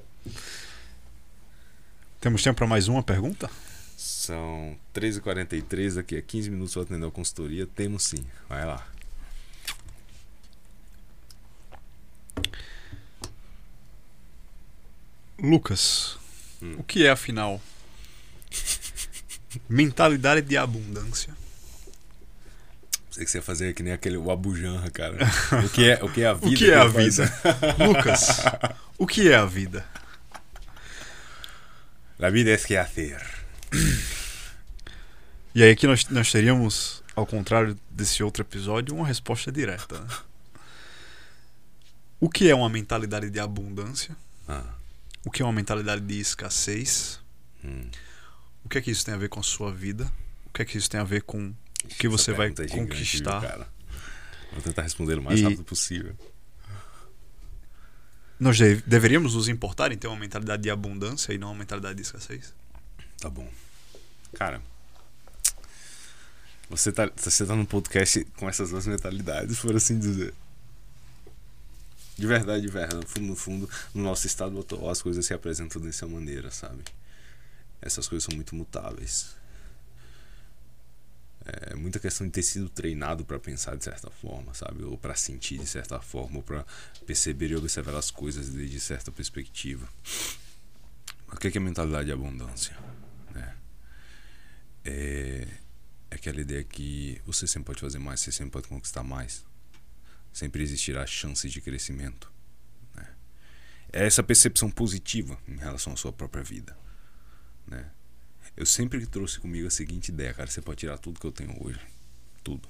Temos 2.21 2.43
tempo 2.43 2.57
para 2.57 2.67
mais 2.67 2.87
uma 2.87 3.01
pergunta? 3.01 3.49
São 3.99 4.77
13h43, 4.95 5.95
daqui 5.95 6.15
a 6.15 6.21
15 6.21 6.49
minutos 6.49 6.73
eu 6.73 6.83
atender 6.83 7.05
a 7.05 7.11
consultoria. 7.11 7.67
Temos 7.67 8.03
sim, 8.03 8.25
vai 8.47 8.65
lá. 8.65 8.87
Lucas, 15.37 16.17
Hum. 16.61 16.75
o 16.77 16.83
que 16.83 17.05
é 17.05 17.09
afinal 17.09 17.61
mentalidade 19.67 20.41
de 20.47 20.57
abundância? 20.57 21.33
Sei 23.11 23.25
que 23.25 23.31
você 23.31 23.39
ia 23.39 23.41
fazer 23.41 23.73
que 23.73 23.83
nem 23.83 23.91
aquele 23.91 24.15
o 24.17 24.31
Abujanra, 24.31 24.89
cara. 24.91 25.17
O 25.65 25.69
que 25.69 25.89
é, 25.89 26.03
o 26.03 26.09
que 26.09 26.21
é 26.21 26.27
a 26.27 26.33
vida? 26.33 26.47
O 26.47 26.55
que 26.57 26.71
é 26.71 26.75
a 26.75 26.85
vida? 26.87 27.33
Lucas, 27.85 28.27
o 28.97 29.07
que 29.07 29.29
é 29.29 29.35
a 29.35 29.45
vida? 29.45 29.85
La 32.17 32.29
vida 32.29 32.51
es 32.51 32.65
que 32.65 32.77
hacer. 32.77 33.38
E 35.55 35.63
aí 35.63 35.71
aqui 35.71 35.87
nós, 35.87 36.07
nós 36.09 36.31
teríamos, 36.31 37.03
ao 37.15 37.25
contrário 37.25 37.77
desse 37.89 38.21
outro 38.21 38.43
episódio, 38.43 38.93
uma 38.95 39.05
resposta 39.07 39.51
direta. 39.51 39.99
né? 39.99 40.07
O 42.19 42.29
que 42.29 42.49
é 42.49 42.53
uma 42.55 42.69
mentalidade 42.69 43.29
de 43.31 43.39
abundância? 43.39 44.15
Ah, 44.47 44.63
O 45.25 45.31
que 45.31 45.41
é 45.41 45.45
uma 45.45 45.51
mentalidade 45.51 46.01
de 46.05 46.19
escassez? 46.19 47.19
hum. 47.63 47.89
O 48.63 48.69
que 48.69 48.77
é 48.77 48.81
que 48.81 48.91
isso 48.91 49.03
tem 49.03 49.15
a 49.15 49.17
ver 49.17 49.27
com 49.29 49.39
a 49.39 49.43
sua 49.43 49.73
vida? 49.73 50.09
O 50.45 50.49
que 50.53 50.61
é 50.61 50.65
que 50.65 50.77
isso 50.77 50.89
tem 50.89 50.99
a 50.99 51.03
ver 51.03 51.23
com 51.23 51.47
o 51.47 51.87
que 51.97 52.07
você 52.07 52.31
vai 52.31 52.47
é 52.49 52.51
viu, 52.51 52.67
conquistar? 52.69 53.67
Vou 54.53 54.61
tentar 54.61 54.83
responder 54.83 55.17
o 55.17 55.21
mais 55.23 55.39
E- 55.39 55.43
rápido 55.43 55.63
possível. 55.63 56.15
Nós 58.39 58.55
de- 58.57 58.81
deveríamos 58.85 59.33
nos 59.33 59.47
importar 59.49 59.91
em 59.91 59.97
ter 59.97 60.07
uma 60.07 60.15
mentalidade 60.15 60.61
de 60.61 60.69
abundância 60.69 61.33
e 61.33 61.37
não 61.37 61.49
uma 61.49 61.57
mentalidade 61.59 61.95
de 61.95 62.03
escassez? 62.03 62.53
Tá 63.19 63.29
bom. 63.29 63.49
Cara, 64.33 64.61
você 66.69 66.91
tá, 66.91 67.11
você 67.15 67.45
tá 67.45 67.55
num 67.55 67.65
podcast 67.65 68.23
com 68.37 68.47
essas 68.47 68.69
duas 68.69 68.85
mentalidades, 68.85 69.59
por 69.59 69.75
assim 69.75 69.97
dizer. 69.97 70.33
De 72.17 72.27
verdade, 72.27 72.61
de 72.61 72.71
verdade. 72.71 72.95
No 72.95 73.07
fundo, 73.07 73.27
no 73.27 73.35
fundo, 73.35 73.69
no 73.93 74.03
nosso 74.03 74.27
estado 74.27 74.59
atual, 74.59 74.89
as 74.89 75.01
coisas 75.01 75.25
se 75.25 75.33
apresentam 75.33 75.81
dessa 75.81 76.07
maneira, 76.07 76.51
sabe? 76.51 76.83
Essas 77.81 78.07
coisas 78.07 78.23
são 78.23 78.35
muito 78.35 78.55
mutáveis. 78.55 79.35
É 81.45 81.75
muita 81.75 81.99
questão 81.99 82.27
de 82.27 82.31
ter 82.31 82.43
sido 82.43 82.69
treinado 82.69 83.25
pra 83.25 83.39
pensar 83.39 83.75
de 83.75 83.83
certa 83.83 84.09
forma, 84.11 84.53
sabe? 84.53 84.83
Ou 84.83 84.97
pra 84.97 85.15
sentir 85.15 85.57
de 85.57 85.65
certa 85.65 85.99
forma, 85.99 86.37
ou 86.37 86.43
pra 86.43 86.63
perceber 87.07 87.49
e 87.49 87.55
observar 87.55 87.95
as 87.95 88.11
coisas 88.11 88.49
desde 88.49 88.79
certa 88.79 89.11
perspectiva. 89.11 89.89
O 91.31 91.37
que 91.37 91.47
é 91.47 91.51
que 91.51 91.57
é 91.57 91.61
mentalidade 91.61 92.05
de 92.05 92.11
abundância? 92.11 92.77
Né? 93.31 93.57
É, 94.85 95.47
é 96.11 96.15
aquela 96.15 96.41
ideia 96.41 96.63
que 96.63 97.21
você 97.25 97.47
sempre 97.47 97.67
pode 97.67 97.81
fazer 97.81 97.99
mais, 97.99 98.19
você 98.19 98.31
sempre 98.31 98.51
pode 98.51 98.67
conquistar 98.67 99.03
mais. 99.03 99.45
Sempre 100.31 100.63
existirá 100.63 101.05
chance 101.05 101.49
de 101.49 101.61
crescimento. 101.61 102.31
Né? 102.95 103.07
É 103.91 104.05
essa 104.05 104.23
percepção 104.23 104.69
positiva 104.69 105.37
em 105.47 105.57
relação 105.57 105.93
à 105.93 105.95
sua 105.95 106.13
própria 106.13 106.43
vida. 106.43 106.77
Né? 107.67 107.91
Eu 108.55 108.65
sempre 108.65 109.05
trouxe 109.05 109.39
comigo 109.39 109.67
a 109.67 109.71
seguinte 109.71 110.09
ideia, 110.09 110.33
cara: 110.33 110.49
você 110.49 110.61
pode 110.61 110.79
tirar 110.79 110.97
tudo 110.97 111.19
que 111.19 111.25
eu 111.25 111.31
tenho 111.31 111.55
hoje. 111.65 111.79
Tudo. 112.43 112.69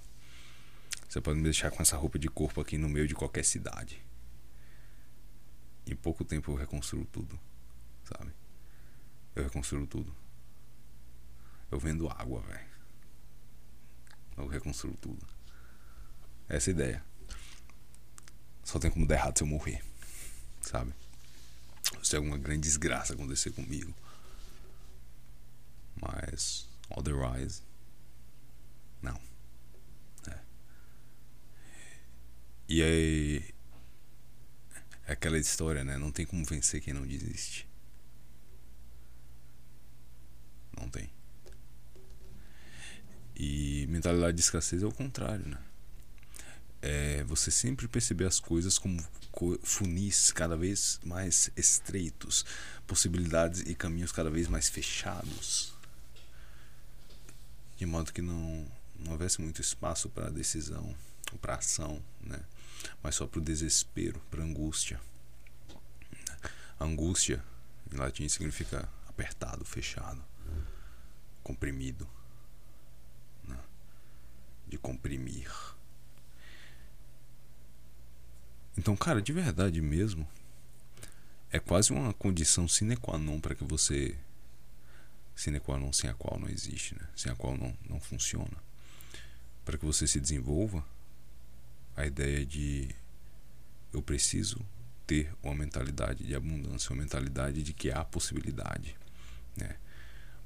Você 1.07 1.19
pode 1.19 1.37
me 1.37 1.43
deixar 1.43 1.71
com 1.71 1.81
essa 1.81 1.97
roupa 1.97 2.19
de 2.19 2.27
corpo 2.27 2.61
aqui 2.61 2.77
no 2.77 2.87
meio 2.87 3.07
de 3.07 3.15
qualquer 3.15 3.43
cidade. 3.43 3.99
Em 5.87 5.95
pouco 5.95 6.23
tempo 6.23 6.51
eu 6.51 6.55
reconstruo 6.55 7.05
tudo. 7.05 7.39
Sabe? 8.03 8.31
Eu 9.35 9.43
reconstruo 9.43 9.87
tudo. 9.87 10.15
Eu 11.71 11.79
vendo 11.79 12.09
água, 12.09 12.41
velho. 12.41 12.69
Eu 14.37 14.47
reconstruo 14.47 14.95
tudo. 14.97 15.27
Essa 16.47 16.69
é 16.69 16.71
a 16.71 16.75
ideia. 16.75 17.05
Só 18.63 18.79
tem 18.79 18.89
como 18.89 19.05
dar 19.05 19.15
errado 19.15 19.37
se 19.37 19.43
eu 19.43 19.47
morrer. 19.47 19.83
Sabe? 20.61 20.93
Se 22.03 22.15
alguma 22.15 22.37
grande 22.37 22.61
desgraça 22.61 23.13
acontecer 23.13 23.51
comigo. 23.51 23.93
Mas. 26.01 26.67
Otherwise. 26.89 27.61
Não. 29.01 29.19
É. 30.27 30.39
E 32.67 32.81
aí. 32.81 33.55
É 35.05 35.13
aquela 35.13 35.37
história, 35.37 35.83
né? 35.83 35.97
Não 35.97 36.11
tem 36.11 36.25
como 36.25 36.45
vencer 36.45 36.81
quem 36.81 36.93
não 36.93 37.05
desiste. 37.05 37.67
Não 40.79 40.89
tem. 40.89 41.09
E 43.41 43.87
mentalidade 43.87 44.35
de 44.35 44.41
escassez 44.43 44.83
é 44.83 44.85
o 44.85 44.91
contrário, 44.91 45.47
né? 45.47 45.57
É 46.81 47.23
você 47.23 47.49
sempre 47.49 47.87
perceber 47.87 48.25
as 48.25 48.37
coisas 48.37 48.77
como 48.77 49.01
co- 49.31 49.57
funis 49.63 50.29
cada 50.33 50.57
vez 50.57 50.99
mais 51.05 51.49
estreitos, 51.55 52.45
possibilidades 52.85 53.61
e 53.61 53.73
caminhos 53.73 54.11
cada 54.11 54.29
vez 54.29 54.49
mais 54.49 54.67
fechados, 54.67 55.73
de 57.77 57.85
modo 57.85 58.11
que 58.11 58.21
não, 58.21 58.69
não 58.99 59.13
houvesse 59.13 59.41
muito 59.41 59.61
espaço 59.61 60.09
para 60.09 60.29
decisão, 60.29 60.93
para 61.41 61.55
ação, 61.55 62.03
né? 62.21 62.41
Mas 63.01 63.15
só 63.15 63.25
para 63.25 63.39
o 63.39 63.43
desespero, 63.43 64.21
para 64.29 64.43
angústia. 64.43 64.99
Angústia, 66.77 67.41
em 67.91 67.95
latim, 67.95 68.27
significa 68.27 68.89
apertado, 69.07 69.63
fechado, 69.63 70.23
comprimido? 71.41 72.07
De 74.69 74.77
comprimir. 74.77 75.51
Então, 78.77 78.95
cara, 78.95 79.21
de 79.21 79.33
verdade 79.33 79.81
mesmo, 79.81 80.27
é 81.51 81.59
quase 81.59 81.91
uma 81.91 82.13
condição 82.13 82.67
sine 82.67 82.95
qua 82.95 83.17
non 83.17 83.39
para 83.39 83.55
que 83.55 83.63
você. 83.63 84.15
Sine 85.35 85.59
qua 85.59 85.77
non 85.77 85.91
sem 85.91 86.09
a 86.09 86.13
qual 86.13 86.39
não 86.39 86.47
existe, 86.47 86.95
né? 86.95 87.07
Sem 87.15 87.31
a 87.31 87.35
qual 87.35 87.57
não, 87.57 87.75
não 87.89 87.99
funciona. 87.99 88.57
Para 89.65 89.77
que 89.77 89.85
você 89.85 90.07
se 90.07 90.19
desenvolva, 90.19 90.85
a 91.95 92.05
ideia 92.05 92.45
de 92.45 92.89
eu 93.91 94.01
preciso 94.01 94.65
ter 95.07 95.33
uma 95.41 95.55
mentalidade 95.55 96.23
de 96.23 96.35
abundância, 96.35 96.91
uma 96.91 97.01
mentalidade 97.01 97.63
de 97.63 97.73
que 97.73 97.91
há 97.91 98.05
possibilidade, 98.05 98.95
né? 99.57 99.75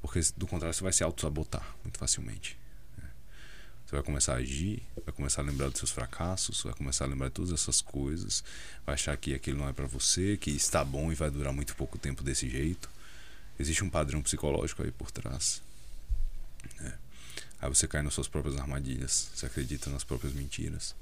Porque 0.02 0.20
do 0.38 0.48
contrário 0.48 0.74
você 0.74 0.84
vai 0.84 0.94
se 0.94 1.04
auto-sabotar 1.04 1.76
muito 1.84 1.98
facilmente. 1.98 2.58
Você 3.94 3.98
vai 3.98 4.06
começar 4.06 4.34
a 4.34 4.38
agir, 4.38 4.82
vai 5.06 5.14
começar 5.14 5.44
a 5.44 5.46
lembrar 5.46 5.70
dos 5.70 5.78
seus 5.78 5.92
fracassos, 5.92 6.64
vai 6.64 6.74
começar 6.74 7.06
a 7.06 7.08
lembrar 7.08 7.28
de 7.28 7.36
todas 7.36 7.52
essas 7.52 7.80
coisas, 7.80 8.44
vai 8.84 8.96
achar 8.96 9.16
que 9.16 9.36
aquilo 9.36 9.60
não 9.60 9.70
é 9.70 9.72
pra 9.72 9.86
você, 9.86 10.36
que 10.36 10.50
está 10.50 10.84
bom 10.84 11.12
e 11.12 11.16
vai 11.16 11.30
durar 11.30 11.54
muito 11.54 11.76
pouco 11.76 11.96
tempo 12.00 12.24
desse 12.24 12.50
jeito. 12.50 12.90
Existe 13.60 13.84
um 13.84 13.92
padrão 13.92 14.20
psicológico 14.24 14.82
aí 14.82 14.90
por 14.90 15.12
trás. 15.12 15.62
né? 16.80 16.98
Aí 17.62 17.70
você 17.70 17.88
cai 17.88 18.02
nas 18.02 18.16
suas 18.16 18.28
próprias 18.28 18.58
armadilhas, 18.58 19.30
você 19.36 19.46
acredita 19.46 19.92
nas 19.92 20.04
próprias 20.04 20.34
mentiras. 20.34 20.96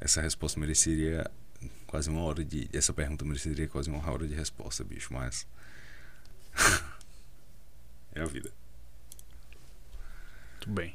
Essa 0.00 0.20
resposta 0.20 0.58
mereceria 0.58 1.30
quase 1.86 2.10
uma 2.10 2.22
hora 2.22 2.44
de. 2.44 2.68
Essa 2.72 2.92
pergunta 2.92 3.24
mereceria 3.24 3.68
quase 3.68 3.88
uma 3.88 4.04
hora 4.10 4.26
de 4.26 4.34
resposta, 4.34 4.82
bicho, 4.82 5.14
mas. 5.14 5.46
é 8.12 8.20
a 8.20 8.26
vida. 8.26 8.50
Muito 10.60 10.70
bem. 10.70 10.94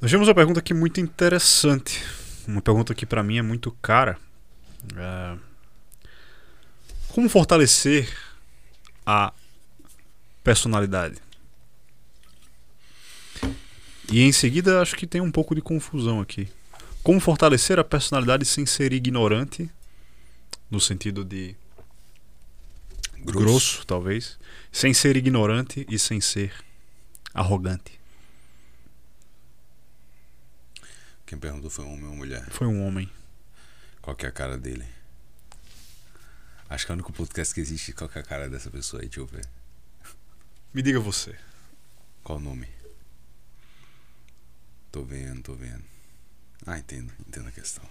Nós 0.00 0.10
temos 0.10 0.26
uma 0.26 0.34
pergunta 0.34 0.58
aqui 0.58 0.74
muito 0.74 1.00
interessante. 1.00 2.02
Uma 2.46 2.60
pergunta 2.60 2.92
que 2.92 3.06
para 3.06 3.22
mim 3.22 3.38
é 3.38 3.42
muito 3.42 3.70
cara. 3.70 4.18
É, 4.96 5.38
Como 7.08 7.28
fortalecer 7.28 8.12
a 9.06 9.32
personalidade? 10.42 11.22
E 14.10 14.22
em 14.22 14.32
seguida 14.32 14.82
acho 14.82 14.96
que 14.96 15.06
tem 15.06 15.20
um 15.20 15.30
pouco 15.30 15.54
de 15.54 15.62
confusão 15.62 16.20
aqui. 16.20 16.48
Como 17.04 17.20
fortalecer 17.20 17.78
a 17.78 17.84
personalidade 17.84 18.44
sem 18.44 18.66
ser 18.66 18.92
ignorante, 18.92 19.70
no 20.68 20.80
sentido 20.80 21.24
de 21.24 21.54
grosso, 23.24 23.86
talvez, 23.86 24.38
sem 24.70 24.92
ser 24.92 25.16
ignorante 25.16 25.86
e 25.88 25.98
sem 25.98 26.20
ser 26.20 26.52
arrogante. 27.32 27.98
Quem 31.26 31.38
perguntou 31.38 31.70
foi 31.70 31.84
um 31.84 31.94
homem 31.94 32.06
ou 32.06 32.16
mulher. 32.16 32.48
Foi 32.50 32.66
um 32.66 32.86
homem. 32.86 33.10
Qual 34.00 34.14
que 34.14 34.26
é 34.26 34.28
a 34.28 34.32
cara 34.32 34.58
dele? 34.58 34.84
Acho 36.68 36.86
que 36.86 36.92
é 36.92 36.94
o 36.94 36.96
único 36.96 37.12
podcast 37.12 37.54
que 37.54 37.60
existe. 37.60 37.92
Qual 37.92 38.08
que 38.08 38.18
é 38.18 38.20
a 38.20 38.24
cara 38.24 38.48
dessa 38.48 38.70
pessoa 38.70 39.02
aí? 39.02 39.08
Deixa 39.08 39.20
eu 39.20 39.26
ver. 39.26 39.46
Me 40.72 40.82
diga 40.82 41.00
você. 41.00 41.34
Qual 42.22 42.38
o 42.38 42.40
nome? 42.40 42.68
Tô 44.92 45.02
vendo, 45.02 45.42
tô 45.42 45.54
vendo. 45.54 45.82
Ah, 46.66 46.78
entendo, 46.78 47.12
entendo 47.26 47.48
a 47.48 47.52
questão. 47.52 47.84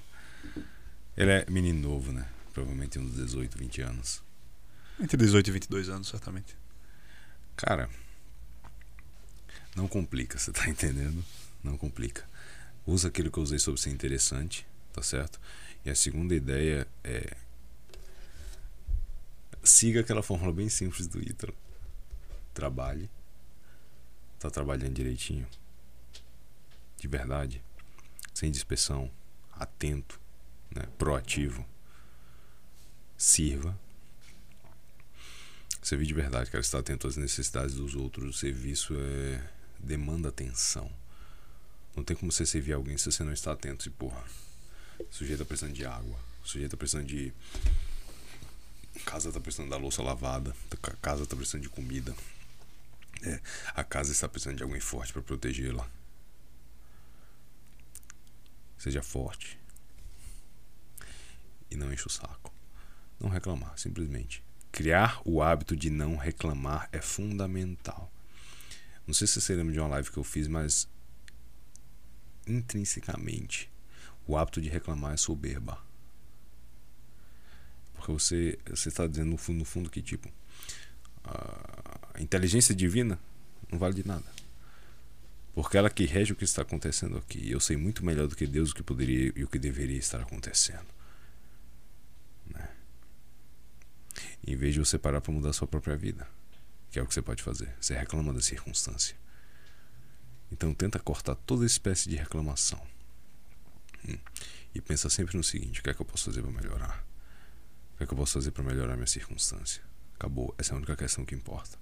Ele 1.17 1.31
é 1.31 1.45
menino 1.49 1.88
novo, 1.88 2.11
né? 2.11 2.27
Provavelmente 2.53 2.99
uns 2.99 3.15
18, 3.15 3.57
20 3.57 3.81
anos. 3.81 4.23
Entre 4.99 5.17
18 5.17 5.47
e 5.47 5.51
22 5.51 5.89
anos, 5.89 6.07
certamente. 6.07 6.55
Cara, 7.55 7.89
não 9.75 9.87
complica, 9.87 10.37
você 10.39 10.51
tá 10.51 10.67
entendendo? 10.69 11.23
Não 11.63 11.77
complica. 11.77 12.27
Usa 12.85 13.07
aquilo 13.07 13.31
que 13.31 13.37
eu 13.37 13.43
usei 13.43 13.59
sobre 13.59 13.79
ser 13.79 13.89
interessante, 13.89 14.65
tá 14.91 15.01
certo? 15.01 15.39
E 15.85 15.89
a 15.89 15.95
segunda 15.95 16.35
ideia 16.35 16.87
é. 17.03 17.35
Siga 19.63 20.01
aquela 20.01 20.21
fórmula 20.21 20.51
bem 20.51 20.67
simples 20.67 21.07
do 21.07 21.21
Ítalo. 21.21 21.55
Trabalhe. 22.53 23.09
Tá 24.37 24.49
trabalhando 24.49 24.93
direitinho. 24.93 25.47
De 26.97 27.07
verdade. 27.07 27.63
Sem 28.33 28.51
dispersão. 28.51 29.09
Atento. 29.53 30.19
Né? 30.69 30.83
Proativo. 30.97 31.65
Sirva. 33.17 33.77
Servir 35.84 36.05
de 36.05 36.13
verdade, 36.13 36.49
cara. 36.49 36.61
Estar 36.61 36.79
atento 36.79 37.07
às 37.07 37.17
necessidades 37.17 37.75
dos 37.75 37.93
outros. 37.93 38.36
O 38.36 38.39
serviço 38.39 38.95
é. 38.97 39.49
demanda 39.77 40.29
atenção. 40.29 40.89
Não 41.93 42.03
tem 42.03 42.15
como 42.15 42.31
você 42.31 42.45
servir 42.45 42.71
alguém 42.71 42.97
se 42.97 43.11
você 43.11 43.23
não 43.23 43.34
está 43.34 43.51
atento. 43.51 43.88
E, 43.88 43.91
porra, 43.91 44.23
o 44.97 45.13
sujeito 45.13 45.39
tá 45.39 45.45
precisando 45.45 45.73
de 45.73 45.86
água. 45.86 46.17
O 46.41 46.47
sujeito 46.47 46.71
tá 46.71 46.77
precisando 46.77 47.05
de. 47.05 47.34
A 48.95 48.99
casa 49.01 49.31
tá 49.31 49.41
precisando 49.41 49.69
da 49.69 49.77
louça 49.77 50.01
lavada. 50.01 50.55
A 50.71 50.91
casa 50.95 51.25
tá 51.25 51.36
precisando 51.36 51.63
de 51.63 51.69
comida. 51.69 52.15
É, 53.21 53.41
a 53.75 53.84
casa 53.84 54.11
está 54.11 54.27
precisando 54.27 54.57
de 54.57 54.63
alguém 54.63 54.79
forte 54.79 55.11
para 55.11 55.21
protegê-la. 55.21 55.89
Seja 58.77 59.03
forte. 59.03 59.59
E 61.69 61.75
não 61.75 61.91
enche 61.91 62.07
o 62.07 62.09
saco. 62.09 62.53
Não 63.19 63.29
reclamar, 63.29 63.77
simplesmente. 63.77 64.43
Criar 64.74 65.21
o 65.24 65.41
hábito 65.41 65.76
de 65.76 65.89
não 65.89 66.17
reclamar 66.17 66.89
é 66.91 66.99
fundamental. 66.99 68.11
Não 69.05 69.13
sei 69.13 69.28
se 69.28 69.39
você 69.39 69.55
lembra 69.55 69.71
de 69.71 69.80
uma 69.80 69.88
live 69.88 70.11
que 70.11 70.17
eu 70.17 70.24
fiz, 70.24 70.47
mas 70.47 70.89
intrinsecamente 72.47 73.71
o 74.28 74.36
hábito 74.36 74.59
de 74.59 74.69
reclamar 74.69 75.13
é 75.13 75.17
soberba. 75.17 75.80
Porque 77.93 78.11
você 78.11 78.57
está 78.74 79.05
dizendo 79.05 79.30
no 79.30 79.38
fundo, 79.38 79.59
no 79.59 79.65
fundo 79.65 79.89
que 79.89 80.01
tipo 80.01 80.28
a 81.24 82.19
inteligência 82.19 82.74
divina 82.74 83.19
não 83.71 83.78
vale 83.78 83.93
de 83.93 84.05
nada. 84.07 84.26
Porque 85.53 85.78
ela 85.78 85.89
que 85.89 86.05
rege 86.05 86.34
o 86.34 86.36
que 86.36 86.43
está 86.43 86.63
acontecendo 86.63 87.15
aqui. 87.15 87.51
Eu 87.51 87.59
sei 87.59 87.78
muito 87.78 88.03
melhor 88.03 88.28
do 88.28 88.36
que 88.36 88.47
Deus 88.47 88.71
o 88.71 88.76
que 88.76 88.82
poderia 88.82 89.32
e 89.36 89.43
o 89.43 89.47
que 89.47 89.59
deveria 89.59 89.99
estar 89.99 90.19
acontecendo. 90.19 90.88
Né? 92.47 92.67
Em 94.45 94.55
vez 94.55 94.73
de 94.73 94.79
você 94.79 94.97
parar 94.97 95.21
para 95.21 95.31
mudar 95.31 95.49
a 95.49 95.53
sua 95.53 95.67
própria 95.67 95.95
vida, 95.95 96.27
que 96.91 96.99
é 96.99 97.01
o 97.01 97.07
que 97.07 97.13
você 97.13 97.21
pode 97.21 97.41
fazer. 97.41 97.73
Você 97.79 97.95
reclama 97.95 98.33
da 98.33 98.41
circunstância. 98.41 99.15
Então 100.51 100.73
tenta 100.73 100.99
cortar 100.99 101.35
toda 101.35 101.65
espécie 101.65 102.09
de 102.09 102.15
reclamação. 102.15 102.81
Hum. 104.07 104.17
E 104.75 104.81
pensa 104.81 105.09
sempre 105.09 105.35
no 105.37 105.43
seguinte: 105.43 105.79
o 105.79 105.83
que 105.83 105.89
é 105.89 105.93
que 105.93 106.01
eu 106.01 106.05
posso 106.05 106.25
fazer 106.25 106.41
para 106.41 106.51
melhorar? 106.51 107.05
O 107.93 107.97
que 107.97 108.03
é 108.03 108.05
que 108.05 108.13
eu 108.13 108.17
posso 108.17 108.33
fazer 108.33 108.51
para 108.51 108.63
melhorar 108.63 108.95
minha 108.95 109.07
circunstância? 109.07 109.81
Acabou. 110.15 110.53
Essa 110.57 110.71
é 110.71 110.73
a 110.73 110.77
única 110.77 110.95
questão 110.95 111.25
que 111.25 111.33
importa. 111.33 111.77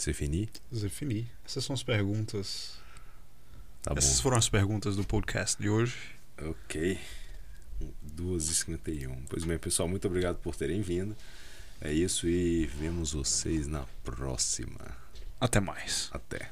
Você 0.00 0.14
fini? 0.14 0.48
Você 0.72 0.88
fini. 0.88 1.30
Essas 1.44 1.62
são 1.62 1.74
as 1.74 1.82
perguntas. 1.82 2.78
Tá 3.82 3.92
Essas 3.94 4.16
bom. 4.16 4.22
foram 4.22 4.38
as 4.38 4.48
perguntas 4.48 4.96
do 4.96 5.04
podcast 5.04 5.60
de 5.60 5.68
hoje. 5.68 5.94
Ok. 6.40 6.98
2h51. 8.16 9.26
Pois 9.28 9.44
bem, 9.44 9.58
pessoal, 9.58 9.86
muito 9.86 10.06
obrigado 10.08 10.36
por 10.38 10.56
terem 10.56 10.80
vindo. 10.80 11.14
É 11.82 11.92
isso 11.92 12.26
e 12.26 12.64
vemos 12.64 13.12
vocês 13.12 13.66
na 13.66 13.84
próxima. 14.02 14.80
Até 15.38 15.60
mais. 15.60 16.08
Até. 16.12 16.50